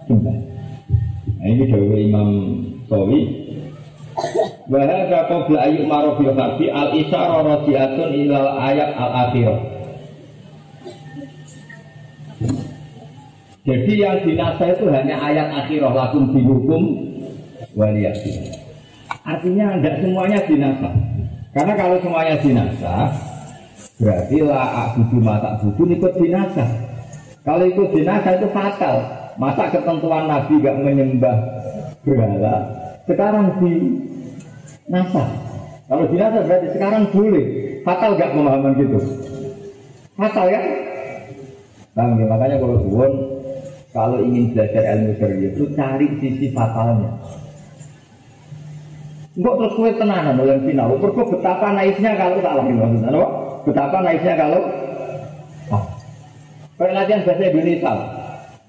sembah. 0.08 0.36
Nah, 1.40 1.46
ini 1.48 1.64
Dewi 1.68 1.98
Imam 2.08 2.28
Sawi 2.88 3.20
Wahada 4.70 5.26
qabla 5.26 5.66
ayyuk 5.66 5.90
marobil 5.90 6.30
harbi 6.30 6.70
al 6.70 6.94
isyara 6.94 7.42
radiatun 7.42 8.08
ilal 8.14 8.54
ayat 8.54 8.94
al 8.94 9.12
akhirah. 9.26 9.58
Jadi 13.66 13.92
yang 13.98 14.22
dinasa 14.22 14.64
itu 14.70 14.86
hanya 14.94 15.18
ayat 15.18 15.50
akhirah 15.66 15.90
lakum 15.90 16.30
dihukum 16.30 16.82
waliyasin. 17.74 18.54
Artinya 19.26 19.74
tidak 19.82 20.06
semuanya 20.06 20.38
dinasa. 20.46 20.90
Karena 21.50 21.74
kalau 21.74 21.98
semuanya 21.98 22.38
dinasa, 22.38 22.94
berarti 23.98 24.38
la 24.38 24.62
abudu 24.86 25.18
mata 25.18 25.58
budu 25.66 25.82
ikut 25.98 26.14
dinasa. 26.14 26.62
Kalau 27.42 27.66
ikut 27.66 27.90
dinasa 27.90 28.38
itu 28.38 28.46
fatal. 28.54 28.96
Masa 29.40 29.72
ketentuan 29.72 30.28
Nabi 30.28 30.60
gak 30.60 30.84
menyembah 30.84 31.32
berhala, 32.04 32.60
sekarang 33.08 33.56
di 33.56 33.72
NASA. 34.90 35.24
Kalau 35.86 36.04
di 36.10 36.16
NASA 36.18 36.42
berarti 36.42 36.68
sekarang 36.74 37.02
boleh. 37.14 37.46
Fatal 37.86 38.18
gak 38.18 38.34
pemahaman 38.36 38.76
gitu? 38.76 38.98
Fatal 40.18 40.46
ya? 40.50 40.60
Nah, 41.96 42.06
makanya 42.12 42.60
kalau 42.60 42.76
suwon 42.84 43.12
kalau 43.90 44.22
ingin 44.22 44.54
belajar 44.54 44.94
ilmu 44.94 45.12
serius 45.18 45.52
itu 45.58 45.64
cari 45.74 46.06
sisi 46.22 46.46
fatalnya. 46.54 47.10
Enggak 49.34 49.54
terus 49.62 49.74
kue 49.78 49.90
tenanan 49.98 50.38
yang 50.42 50.62
sinau. 50.62 50.94
Berko 50.98 51.22
betapa 51.26 51.74
naifnya 51.74 52.14
kalau 52.18 52.38
tak 52.42 52.54
lagi 52.60 52.72
maksudnya, 52.74 53.26
Betapa 53.66 53.96
naifnya 54.02 54.34
kalau 54.38 54.60
ah. 55.74 55.84
Perlatihan 56.78 57.26
bahasa 57.26 57.44
Indonesia. 57.50 57.92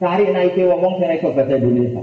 Cari 0.01 0.25
naiknya 0.33 0.63
ngomong 0.73 0.93
saya 0.97 1.21
bahasa 1.21 1.53
Indonesia. 1.57 2.01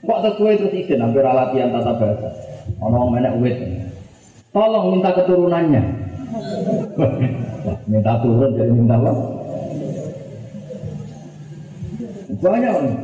Kok 0.00 0.18
terus 0.24 0.36
kue 0.38 0.52
terus 0.58 0.74
izin 0.74 1.02
hampir 1.02 1.22
latihan 1.22 1.70
tata 1.70 1.92
bahasa. 1.94 2.49
Ono 2.80 3.12
menek 3.12 3.34
wit. 3.40 3.58
Tolong 4.50 4.98
minta 4.98 5.10
keturunannya. 5.14 5.82
minta 7.90 8.12
turun 8.22 8.50
jadi 8.58 8.72
minta 8.72 8.96
apa? 8.98 9.12
Banyak 12.40 12.74
nih. 12.86 12.96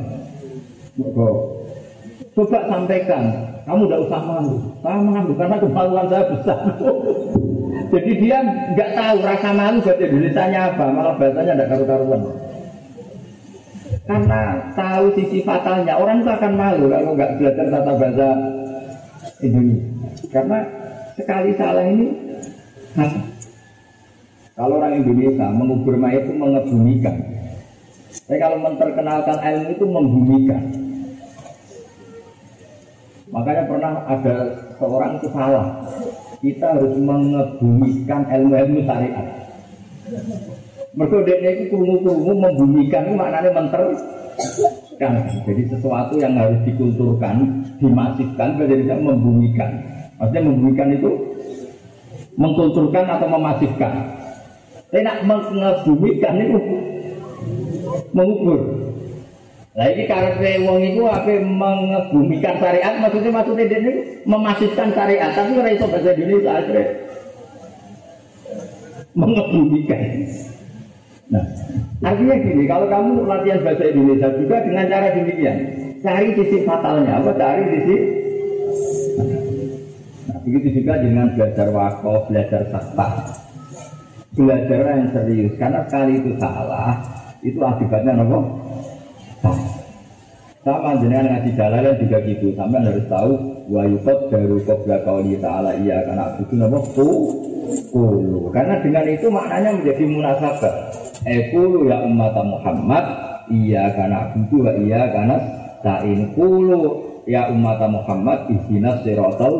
Coba 2.37 2.59
sampaikan, 2.69 3.23
kamu 3.65 3.85
tidak 3.85 4.01
usah 4.09 4.21
malu. 4.21 4.55
Saya 4.81 4.97
malu 5.01 5.31
karena 5.33 5.57
kemaluan 5.57 6.05
saya 6.09 6.23
besar. 6.29 6.59
Jadi 7.93 8.11
dia 8.19 8.37
nggak 8.73 8.89
tahu 8.93 9.17
rasa 9.23 9.49
malu 9.53 9.77
bahasa 9.79 10.03
Indonesia 10.03 10.43
apa, 10.73 10.85
malah 10.91 11.15
bahasanya 11.15 11.53
tidak 11.55 11.69
karu-karuan. 11.71 12.21
Karena 14.07 14.41
tahu 14.75 15.05
sisi 15.15 15.39
fatalnya, 15.43 15.93
orang 15.99 16.23
itu 16.23 16.29
akan 16.31 16.53
malu 16.55 16.85
kalau 16.91 17.11
nggak 17.15 17.31
belajar 17.39 17.65
tata 17.67 17.91
bahasa 17.95 18.27
Indonesia. 19.41 19.89
Karena 20.33 20.59
sekali 21.13 21.51
salah 21.57 21.85
ini, 21.85 22.07
kalau 24.57 24.81
orang 24.81 25.05
Indonesia 25.05 25.47
mengubur 25.53 25.93
mayat 25.97 26.25
itu 26.25 26.33
mengebumikan. 26.33 27.15
Tapi 28.27 28.37
kalau 28.41 28.57
memperkenalkan 28.59 29.37
ilmu 29.37 29.69
itu 29.71 29.85
membumikan. 29.85 30.63
Makanya 33.29 33.63
pernah 33.69 33.93
ada 34.09 34.35
seorang 34.81 35.11
itu 35.21 35.27
salah. 35.29 35.67
Kita 36.41 36.67
harus 36.73 36.93
mengebumikan 36.97 38.21
ilmu-ilmu 38.25 38.79
syariat. 38.83 39.27
Mereka 40.97 41.17
itu 41.29 41.63
kurungu-kurungu 41.69 42.33
membumikan 42.41 43.05
itu 43.05 43.13
maknanya 43.13 43.51
menter 43.53 43.83
kan 44.97 45.13
jadi 45.45 45.63
sesuatu 45.69 46.17
yang 46.17 46.33
harus 46.37 46.57
dikulturkan 46.65 47.65
dimasifkan 47.77 48.57
jadi 48.57 48.97
membumikan 48.97 49.69
maksudnya 50.17 50.41
membumikan 50.49 50.89
itu 50.93 51.11
mengkulturkan 52.37 53.05
atau 53.09 53.27
memasifkan. 53.27 53.93
Tapi 54.87 55.03
nak 55.03 55.25
itu 56.37 56.59
mengubur. 58.13 58.59
Nah 59.77 59.85
ini 59.93 60.09
karena 60.09 60.33
wong 60.65 60.79
itu 60.81 61.01
apa 61.05 61.37
mengebumikan 61.37 62.55
syariat? 62.57 62.93
Maksudnya 62.97 63.31
maksudnya 63.35 63.65
ini 63.67 63.91
memasifkan 64.25 64.89
syariat. 64.95 65.29
Tapi 65.35 65.53
orang 65.53 65.75
itu 65.75 65.85
bahasa 65.85 66.09
Indonesia 66.17 66.51
aja 66.55 66.81
mengebumikan. 69.17 70.01
Nah 71.27 71.45
artinya 72.03 72.35
gini 72.39 72.63
kalau 72.69 72.87
kamu 72.87 73.25
latihan 73.25 73.59
bahasa 73.65 73.83
Indonesia 73.89 74.29
juga 74.37 74.55
dengan 74.63 74.85
cara 74.87 75.07
demikian 75.11 75.57
cari 75.99 76.27
sisi 76.37 76.57
fatalnya 76.63 77.19
apa 77.19 77.31
cari 77.35 77.63
sisi 77.73 77.95
Nah, 80.27 80.43
begitu 80.43 80.83
juga 80.83 80.99
dengan 80.99 81.31
belajar 81.31 81.71
wakaf, 81.71 82.27
belajar 82.27 82.67
sastra 82.67 83.07
belajar 84.37 84.79
yang 84.85 85.09
serius 85.09 85.53
karena 85.57 85.81
sekali 85.89 86.21
itu 86.21 86.31
salah 86.37 86.99
itu 87.41 87.59
akibatnya 87.63 88.21
apa? 88.21 88.39
Sama 90.67 90.99
jenengan 90.99 91.31
ngaji 91.31 91.51
dalalan 91.55 91.95
juga 91.95 92.17
gitu. 92.27 92.51
Sampai 92.59 92.83
harus 92.83 93.07
tahu 93.07 93.31
wa 93.71 93.87
yukot 93.87 94.27
baru 94.27 94.59
qabla 94.67 94.99
qauli 95.07 95.39
ta'ala 95.39 95.79
iya 95.79 96.03
karena 96.03 96.35
itu 96.43 96.53
apa? 96.59 96.79
Kulu. 97.67 98.49
Karena 98.55 98.79
dengan 98.79 99.05
itu 99.07 99.27
maknanya 99.27 99.75
menjadi 99.75 100.03
munasabah. 100.07 100.73
Eh 101.27 101.51
kulu 101.51 101.91
ya 101.91 102.03
umat 102.07 102.35
Muhammad 102.39 103.05
iya 103.51 103.91
karena 103.95 104.31
itu 104.35 104.55
wa 104.63 104.71
iya 104.79 105.01
karena 105.11 105.35
ta'in 105.83 106.31
kulu 106.35 106.83
ya 107.27 107.51
umat 107.51 107.79
Muhammad 107.91 108.47
ihdinas 108.51 109.03
siratal 109.03 109.53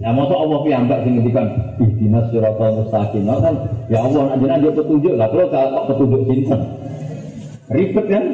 Nah, 0.00 0.16
masa 0.16 0.32
Allah 0.32 0.64
piyambak 0.64 1.04
sing 1.04 1.12
ngendikan 1.20 1.76
ihdinas 1.76 2.32
siratal 2.32 2.72
mustaqim. 2.80 3.20
Nah, 3.28 3.36
kan 3.36 3.54
ya 3.92 4.00
Allah 4.00 4.32
nek 4.32 4.36
jenengan 4.40 4.72
petunjuk 4.72 5.12
lah 5.12 5.28
kalau 5.28 5.52
kok 5.52 5.84
petunjuk 5.92 6.22
sinten. 6.24 6.60
Ribet 7.68 8.06
kan? 8.08 8.24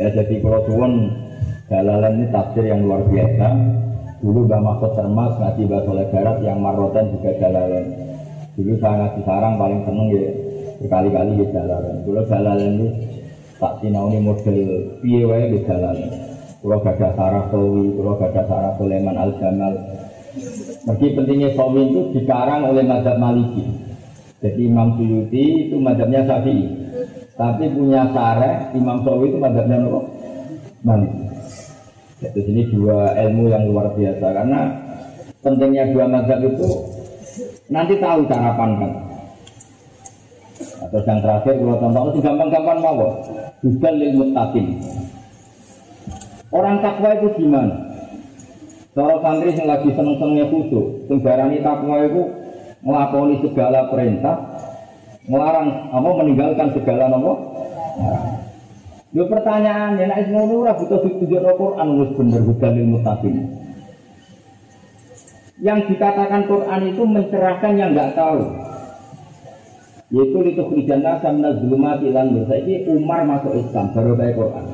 Ya 0.00 0.08
jadi 0.16 0.34
kalau 0.40 0.64
tuan 0.64 0.92
dalalan 1.68 2.24
ini 2.24 2.26
tafsir 2.32 2.64
yang 2.64 2.88
luar 2.88 3.04
biasa. 3.04 3.48
Dulu 4.20 4.44
Mbak 4.44 4.60
Mahfud 4.60 4.92
Termas 4.92 5.32
ngaji 5.40 5.62
bahasa 5.64 5.92
Barat 6.12 6.36
yang 6.44 6.60
Marotan 6.60 7.08
juga 7.16 7.32
dalalan. 7.40 7.84
Dulu 8.52 8.72
saya 8.76 8.94
ngaji 9.00 9.20
sarang 9.24 9.54
paling 9.56 9.80
seneng 9.88 10.08
ya 10.12 10.24
berkali-kali 10.84 11.32
ya 11.40 11.46
dalalan. 11.56 11.96
Dulu 12.04 12.20
dalalan 12.28 12.70
ini 12.76 12.88
tak 13.56 13.80
sinau 13.80 14.12
ini 14.12 14.18
model 14.20 14.58
piye 15.00 15.24
wae 15.24 15.44
ya 15.56 15.60
dalalan. 15.64 16.10
Kalau 16.60 16.78
gada 16.84 17.08
sarah 17.16 17.44
Towi, 17.48 17.96
kalau 17.96 18.14
gada 18.20 18.42
sarah 18.44 18.72
Sulaiman 18.76 19.16
Al 19.16 19.32
Jamal, 19.40 19.74
Meski 20.80 21.12
pentingnya 21.12 21.52
Somi 21.58 21.90
itu 21.90 22.00
dikarang 22.14 22.70
oleh 22.70 22.84
Mazhab 22.86 23.18
Maliki. 23.18 23.64
Jadi 24.40 24.60
Imam 24.64 24.96
Suyuti 24.96 25.68
itu 25.68 25.76
mazhabnya 25.76 26.24
Syafi'i. 26.24 26.64
Tapi 27.36 27.64
punya 27.76 28.08
sare 28.12 28.72
Imam 28.72 29.04
Sawi 29.04 29.28
itu 29.28 29.36
mazhabnya? 29.36 29.76
Maliki. 30.80 31.19
Jadi 32.20 32.40
sini 32.44 32.62
dua 32.68 33.16
ilmu 33.16 33.48
yang 33.48 33.64
luar 33.64 33.96
biasa 33.96 34.26
karena 34.28 34.60
pentingnya 35.40 35.88
dua 35.96 36.04
mazhab 36.04 36.40
itu 36.44 36.68
nanti 37.72 37.96
tahu 37.96 38.28
cara 38.28 38.52
pandang. 38.60 38.94
Atau 40.84 41.00
yang 41.04 41.20
terakhir 41.24 41.54
kalau 41.56 41.76
contoh 41.80 42.02
itu 42.12 42.18
gampang-gampang 42.20 42.78
mau. 42.84 43.08
Bukan 43.60 43.94
lil 43.96 44.12
muttaqin. 44.16 44.66
Orang 46.50 46.82
takwa 46.84 47.14
itu 47.16 47.28
gimana? 47.40 47.76
Kalau 48.90 49.22
santri 49.22 49.54
yang 49.54 49.70
lagi 49.70 49.88
seneng-senengnya 49.94 50.50
khusyuk, 50.50 51.06
sing 51.06 51.22
darani 51.22 51.62
takwa 51.62 52.02
itu 52.02 52.26
ngelakoni 52.82 53.38
segala 53.38 53.86
perintah, 53.86 54.36
melarang 55.30 55.94
apa 55.94 56.10
meninggalkan 56.20 56.68
segala 56.74 57.06
nopo. 57.06 57.32
Yo 59.10 59.26
pertanyaan, 59.26 59.98
ya 59.98 60.06
nek 60.06 60.30
ngono 60.30 60.62
ora 60.62 60.78
butuh 60.78 61.02
ditunjuk 61.02 61.42
Al-Qur'an 61.42 61.88
wis 61.98 62.10
bener 62.14 62.46
hudalil 62.46 62.86
muttaqin. 62.94 63.42
Yang 65.58 65.92
dikatakan 65.92 66.46
Quran 66.46 66.80
itu 66.94 67.02
mencerahkan 67.02 67.72
yang 67.74 67.90
nggak 67.90 68.14
tahu. 68.14 68.38
Yaitu 70.14 70.38
itu 70.46 70.62
kerjaan 70.62 71.18
sama 71.22 71.50
zulumati 71.58 72.10
lan 72.14 72.34
Ini 72.34 72.86
Umar 72.86 73.26
masuk 73.26 73.58
Islam 73.58 73.90
baru 73.94 74.14
kayak 74.14 74.34
Quran. 74.38 74.64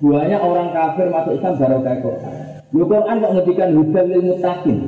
Buahnya 0.00 0.38
orang 0.40 0.68
kafir 0.76 1.08
masuk 1.08 1.32
Islam 1.40 1.54
baru 1.56 1.78
kayak 1.80 2.00
Quran. 2.04 2.34
Yo 2.76 2.84
Quran 2.84 3.16
kok 3.16 3.32
ngedikan 3.32 3.70
hudan 3.80 4.06
lil 4.12 4.24
muttaqin. 4.28 4.78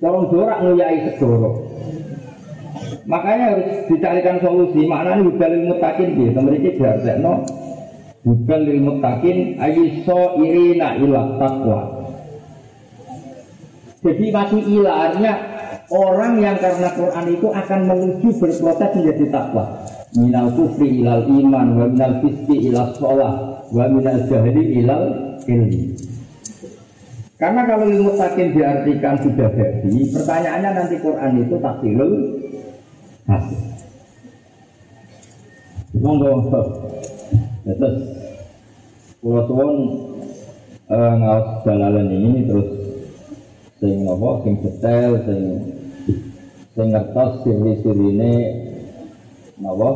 Tolong 0.00 0.26
dorak 0.32 0.58
nguyai 0.64 0.98
segoro. 1.12 1.50
Makanya 3.04 3.44
harus 3.52 3.68
dicarikan 3.86 4.40
solusi. 4.40 4.80
Maknanya 4.88 5.22
hudan 5.28 5.50
lil 5.54 5.64
muttaqin 5.76 6.08
gitu. 6.16 6.40
Mereka 6.40 6.68
diartekno 6.80 7.32
hudan 8.22 8.60
lil 8.66 8.80
muttaqin 8.82 9.58
ayiso 9.58 10.38
irina 10.38 10.98
ilah 10.98 11.26
takwa. 11.38 11.80
Jadi 14.02 14.34
masih 14.34 14.62
ilah 14.82 15.14
orang 15.92 16.42
yang 16.42 16.56
karena 16.58 16.90
Quran 16.96 17.26
itu 17.30 17.46
akan 17.52 17.80
menuju 17.86 18.28
berproses 18.40 18.90
menjadi 18.98 19.24
takwa. 19.30 19.64
Minal 20.12 20.52
kufri 20.52 21.00
ilal 21.00 21.24
iman, 21.24 21.66
wa 21.72 21.86
minal 21.88 22.20
fiski 22.20 22.68
ilal 22.68 22.92
sholah, 23.00 23.64
wa 23.72 23.84
minal 23.88 24.20
jahili 24.28 24.84
ilal 24.84 25.04
ilmi. 25.48 25.96
Karena 27.40 27.64
kalau 27.66 27.88
ilmu 27.88 28.12
takin 28.20 28.54
diartikan 28.54 29.18
sudah 29.18 29.50
jadi, 29.50 29.98
pertanyaannya 30.14 30.70
nanti 30.78 30.96
Quran 31.00 31.32
itu 31.42 31.54
takdirul 31.58 32.12
hasil. 33.26 33.60
Monggo, 35.96 36.32
terus 37.66 37.96
pulau 39.22 39.42
tuan 39.46 39.74
eh, 40.90 41.12
ngawas 41.18 41.46
jalalan 41.62 42.08
ini 42.10 42.32
terus 42.46 42.68
sing 43.82 44.06
apa, 44.06 44.30
sing 44.46 44.54
detail, 44.62 45.10
sing 45.26 45.40
sing 46.74 46.86
ngertos 46.90 47.30
siri-sirine 47.42 48.32
napa 49.58 49.90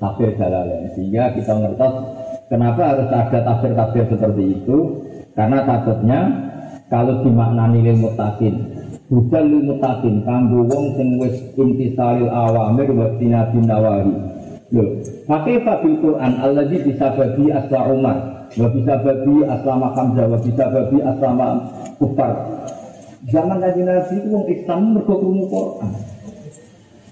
tafsir 0.00 0.30
jalalan 0.36 0.88
sehingga 0.96 1.32
kita 1.36 1.52
ngertos 1.52 1.94
Kenapa 2.48 2.96
harus 2.96 3.08
ada 3.12 3.44
tafsir-tafsir 3.44 4.08
seperti 4.08 4.42
itu? 4.56 4.76
Karena 5.36 5.68
takutnya 5.68 6.20
kalau 6.88 7.20
dimaknani 7.20 7.84
lil 7.84 8.00
mutakin 8.00 8.56
Budal 9.12 9.44
lil 9.44 9.62
mutakin 9.68 10.24
kanggo 10.24 10.64
wong 10.64 10.96
sing 10.96 11.20
wis 11.20 11.36
intisaril 11.56 12.32
awamir 12.32 12.88
wa 12.92 13.12
tinabi 13.20 13.60
nawahi. 13.60 14.12
Lho, 14.72 14.84
pakai 15.28 15.60
fabil 15.60 16.00
Quran 16.00 16.32
alladzi 16.40 16.88
bisa 16.88 17.12
babi 17.12 17.52
asla 17.52 17.80
Umar 17.92 18.48
wa 18.56 18.68
bisa 18.72 18.94
babi 19.04 19.44
aslama 19.44 19.92
Hamzah 19.92 20.26
wa 20.26 20.38
bisa 20.40 20.64
babi 20.72 20.98
aslama 21.04 21.48
Kufar. 22.00 22.32
Zaman 23.28 23.58
Nabi 23.60 23.82
Nabi 23.82 24.14
itu 24.22 24.28
wong 24.30 24.46
Islam 24.48 24.94
mergo 24.94 25.18
krungu 25.18 25.44
Quran. 25.50 25.90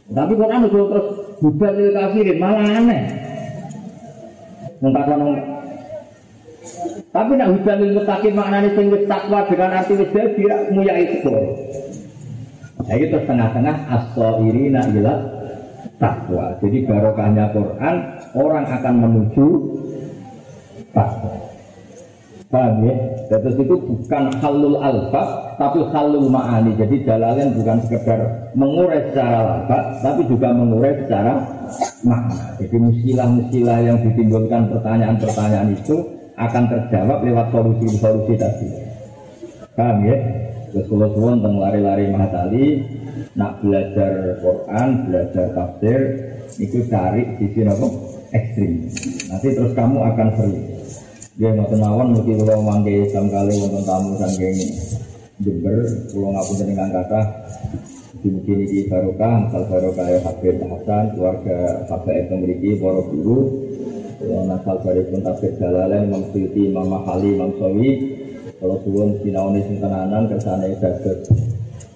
Tapi 0.07 0.33
Quran 0.39 0.61
itu 0.71 0.81
terus 0.87 1.09
budal 1.43 1.73
lil 1.75 1.91
kafirin 1.93 2.39
malah 2.39 2.65
aneh. 2.65 3.03
Mengkata 4.79 5.15
tapi 7.17 7.33
nak 7.33 7.49
hujan 7.49 7.77
lil 7.81 7.93
mutakin 7.97 8.33
maknanya 8.37 8.71
sing 8.77 8.87
wis 8.93 9.09
takwa 9.09 9.41
dengan 9.49 9.73
arti 9.73 9.97
wis 9.97 10.11
dadi 10.13 10.43
rak 10.47 10.63
muyai 10.77 11.05
sepur. 11.17 11.35
Nah 12.87 12.97
itu 13.01 13.19
tengah-tengah 13.25 13.77
as-sairina 13.89 14.85
ila 14.95 15.36
takwa. 15.97 16.57
Jadi 16.61 16.85
barokahnya 16.85 17.53
Quran 17.53 17.95
orang 18.37 18.65
akan 18.69 18.95
menuju 19.01 19.47
takwa. 20.93 21.47
Paham 22.47 22.87
ya? 22.87 22.95
Terus 23.27 23.59
itu 23.59 23.75
bukan 23.75 24.31
halul 24.39 24.79
alfa, 24.79 25.23
tapi 25.59 25.83
halul 25.91 26.31
ma'ani. 26.31 26.79
Jadi 26.79 27.03
dalalen 27.03 27.59
bukan 27.59 27.83
sekedar 27.91 28.23
mengurai 28.55 29.03
secara 29.11 29.39
lafaz, 29.43 29.99
tapi 29.99 30.23
juga 30.31 30.55
mengurai 30.55 30.95
secara 31.03 31.43
makna. 32.07 32.55
Jadi 32.63 32.77
musilah-musilah 32.79 33.79
yang 33.83 33.99
ditimbulkan 33.99 34.71
pertanyaan-pertanyaan 34.71 35.75
itu 35.75 35.97
akan 36.39 36.65
terjawab 36.71 37.19
lewat 37.27 37.47
solusi-solusi 37.51 38.35
tadi. 38.39 38.69
Paham 39.75 40.07
ya? 40.07 40.17
Terus 40.71 40.87
kalau 40.87 41.09
suwon 41.19 41.43
lari-lari 41.43 42.15
mahatali, 42.15 42.65
nak 43.37 43.61
belajar 43.61 44.41
Quran, 44.41 44.89
belajar 45.07 45.47
tafsir, 45.53 46.01
itu 46.57 46.89
cari 46.89 47.23
sisi 47.37 47.61
apa? 47.69 47.87
Ekstrim. 48.33 48.73
Nanti 49.29 49.49
terus 49.55 49.73
kamu 49.77 49.99
akan 50.03 50.29
seru. 50.35 50.57
Dia 51.37 51.53
mau 51.53 51.69
tenawan, 51.69 52.17
mungkin 52.17 52.41
kalau 52.49 52.65
mangke 52.65 53.13
jam 53.13 53.29
kali 53.29 53.53
wonten 53.61 53.85
tamu 53.85 54.17
sanggeng 54.17 54.57
Jember, 55.37 55.85
kalau 56.09 56.33
ngapun 56.33 56.65
dengan 56.65 56.89
kata 56.97 57.21
mungkin 58.25 58.57
ini 58.65 58.89
barokah, 58.89 59.47
misal 59.47 59.63
barokah 59.69 60.07
ya 60.09 60.19
Habib 60.25 60.57
Hasan, 60.65 61.05
keluarga 61.13 61.85
Habib 61.93 62.27
memiliki 62.33 62.81
para 62.81 63.05
guru, 63.05 63.39
kalau 64.17 64.49
nasal 64.49 64.81
dari 64.81 65.05
pun 65.13 65.21
tafsir 65.21 65.53
Jalalain, 65.61 66.09
Imam 66.09 66.25
Suyuti, 66.33 66.73
Imam 66.73 66.89
Mahali, 66.89 67.37
Imam 67.37 67.53
Sawi, 67.61 67.91
kalau 68.57 68.81
suwun 68.83 69.21
sinaune 69.21 69.61
sing 69.69 69.77
tenanan 69.79 70.27
kersane 70.33 70.73
dados 70.81 71.29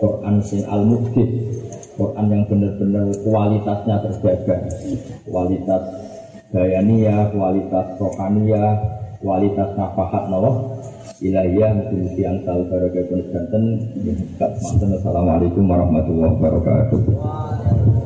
Quran 0.01 0.41
sing 0.41 0.65
al 0.67 0.89
mukjid 0.89 1.29
Quran 2.01 2.27
yang 2.33 2.43
benar-benar 2.49 3.13
kualitasnya 3.21 3.97
terjaga. 4.01 4.57
Kualitas 5.29 5.83
bayania 6.51 7.31
kualitas 7.31 7.87
rohania 8.01 8.65
kualitas 9.21 9.71
nafahat 9.77 10.33
nawa 10.33 10.81
ilahiyah 11.21 11.77
mungkin 11.77 12.11
siang 12.17 12.41
sal 12.43 12.65
barokah 12.67 13.05
pun 13.07 13.21
Assalamualaikum 14.41 15.65
warahmatullahi 15.69 16.33
wabarakatuh 16.41 18.00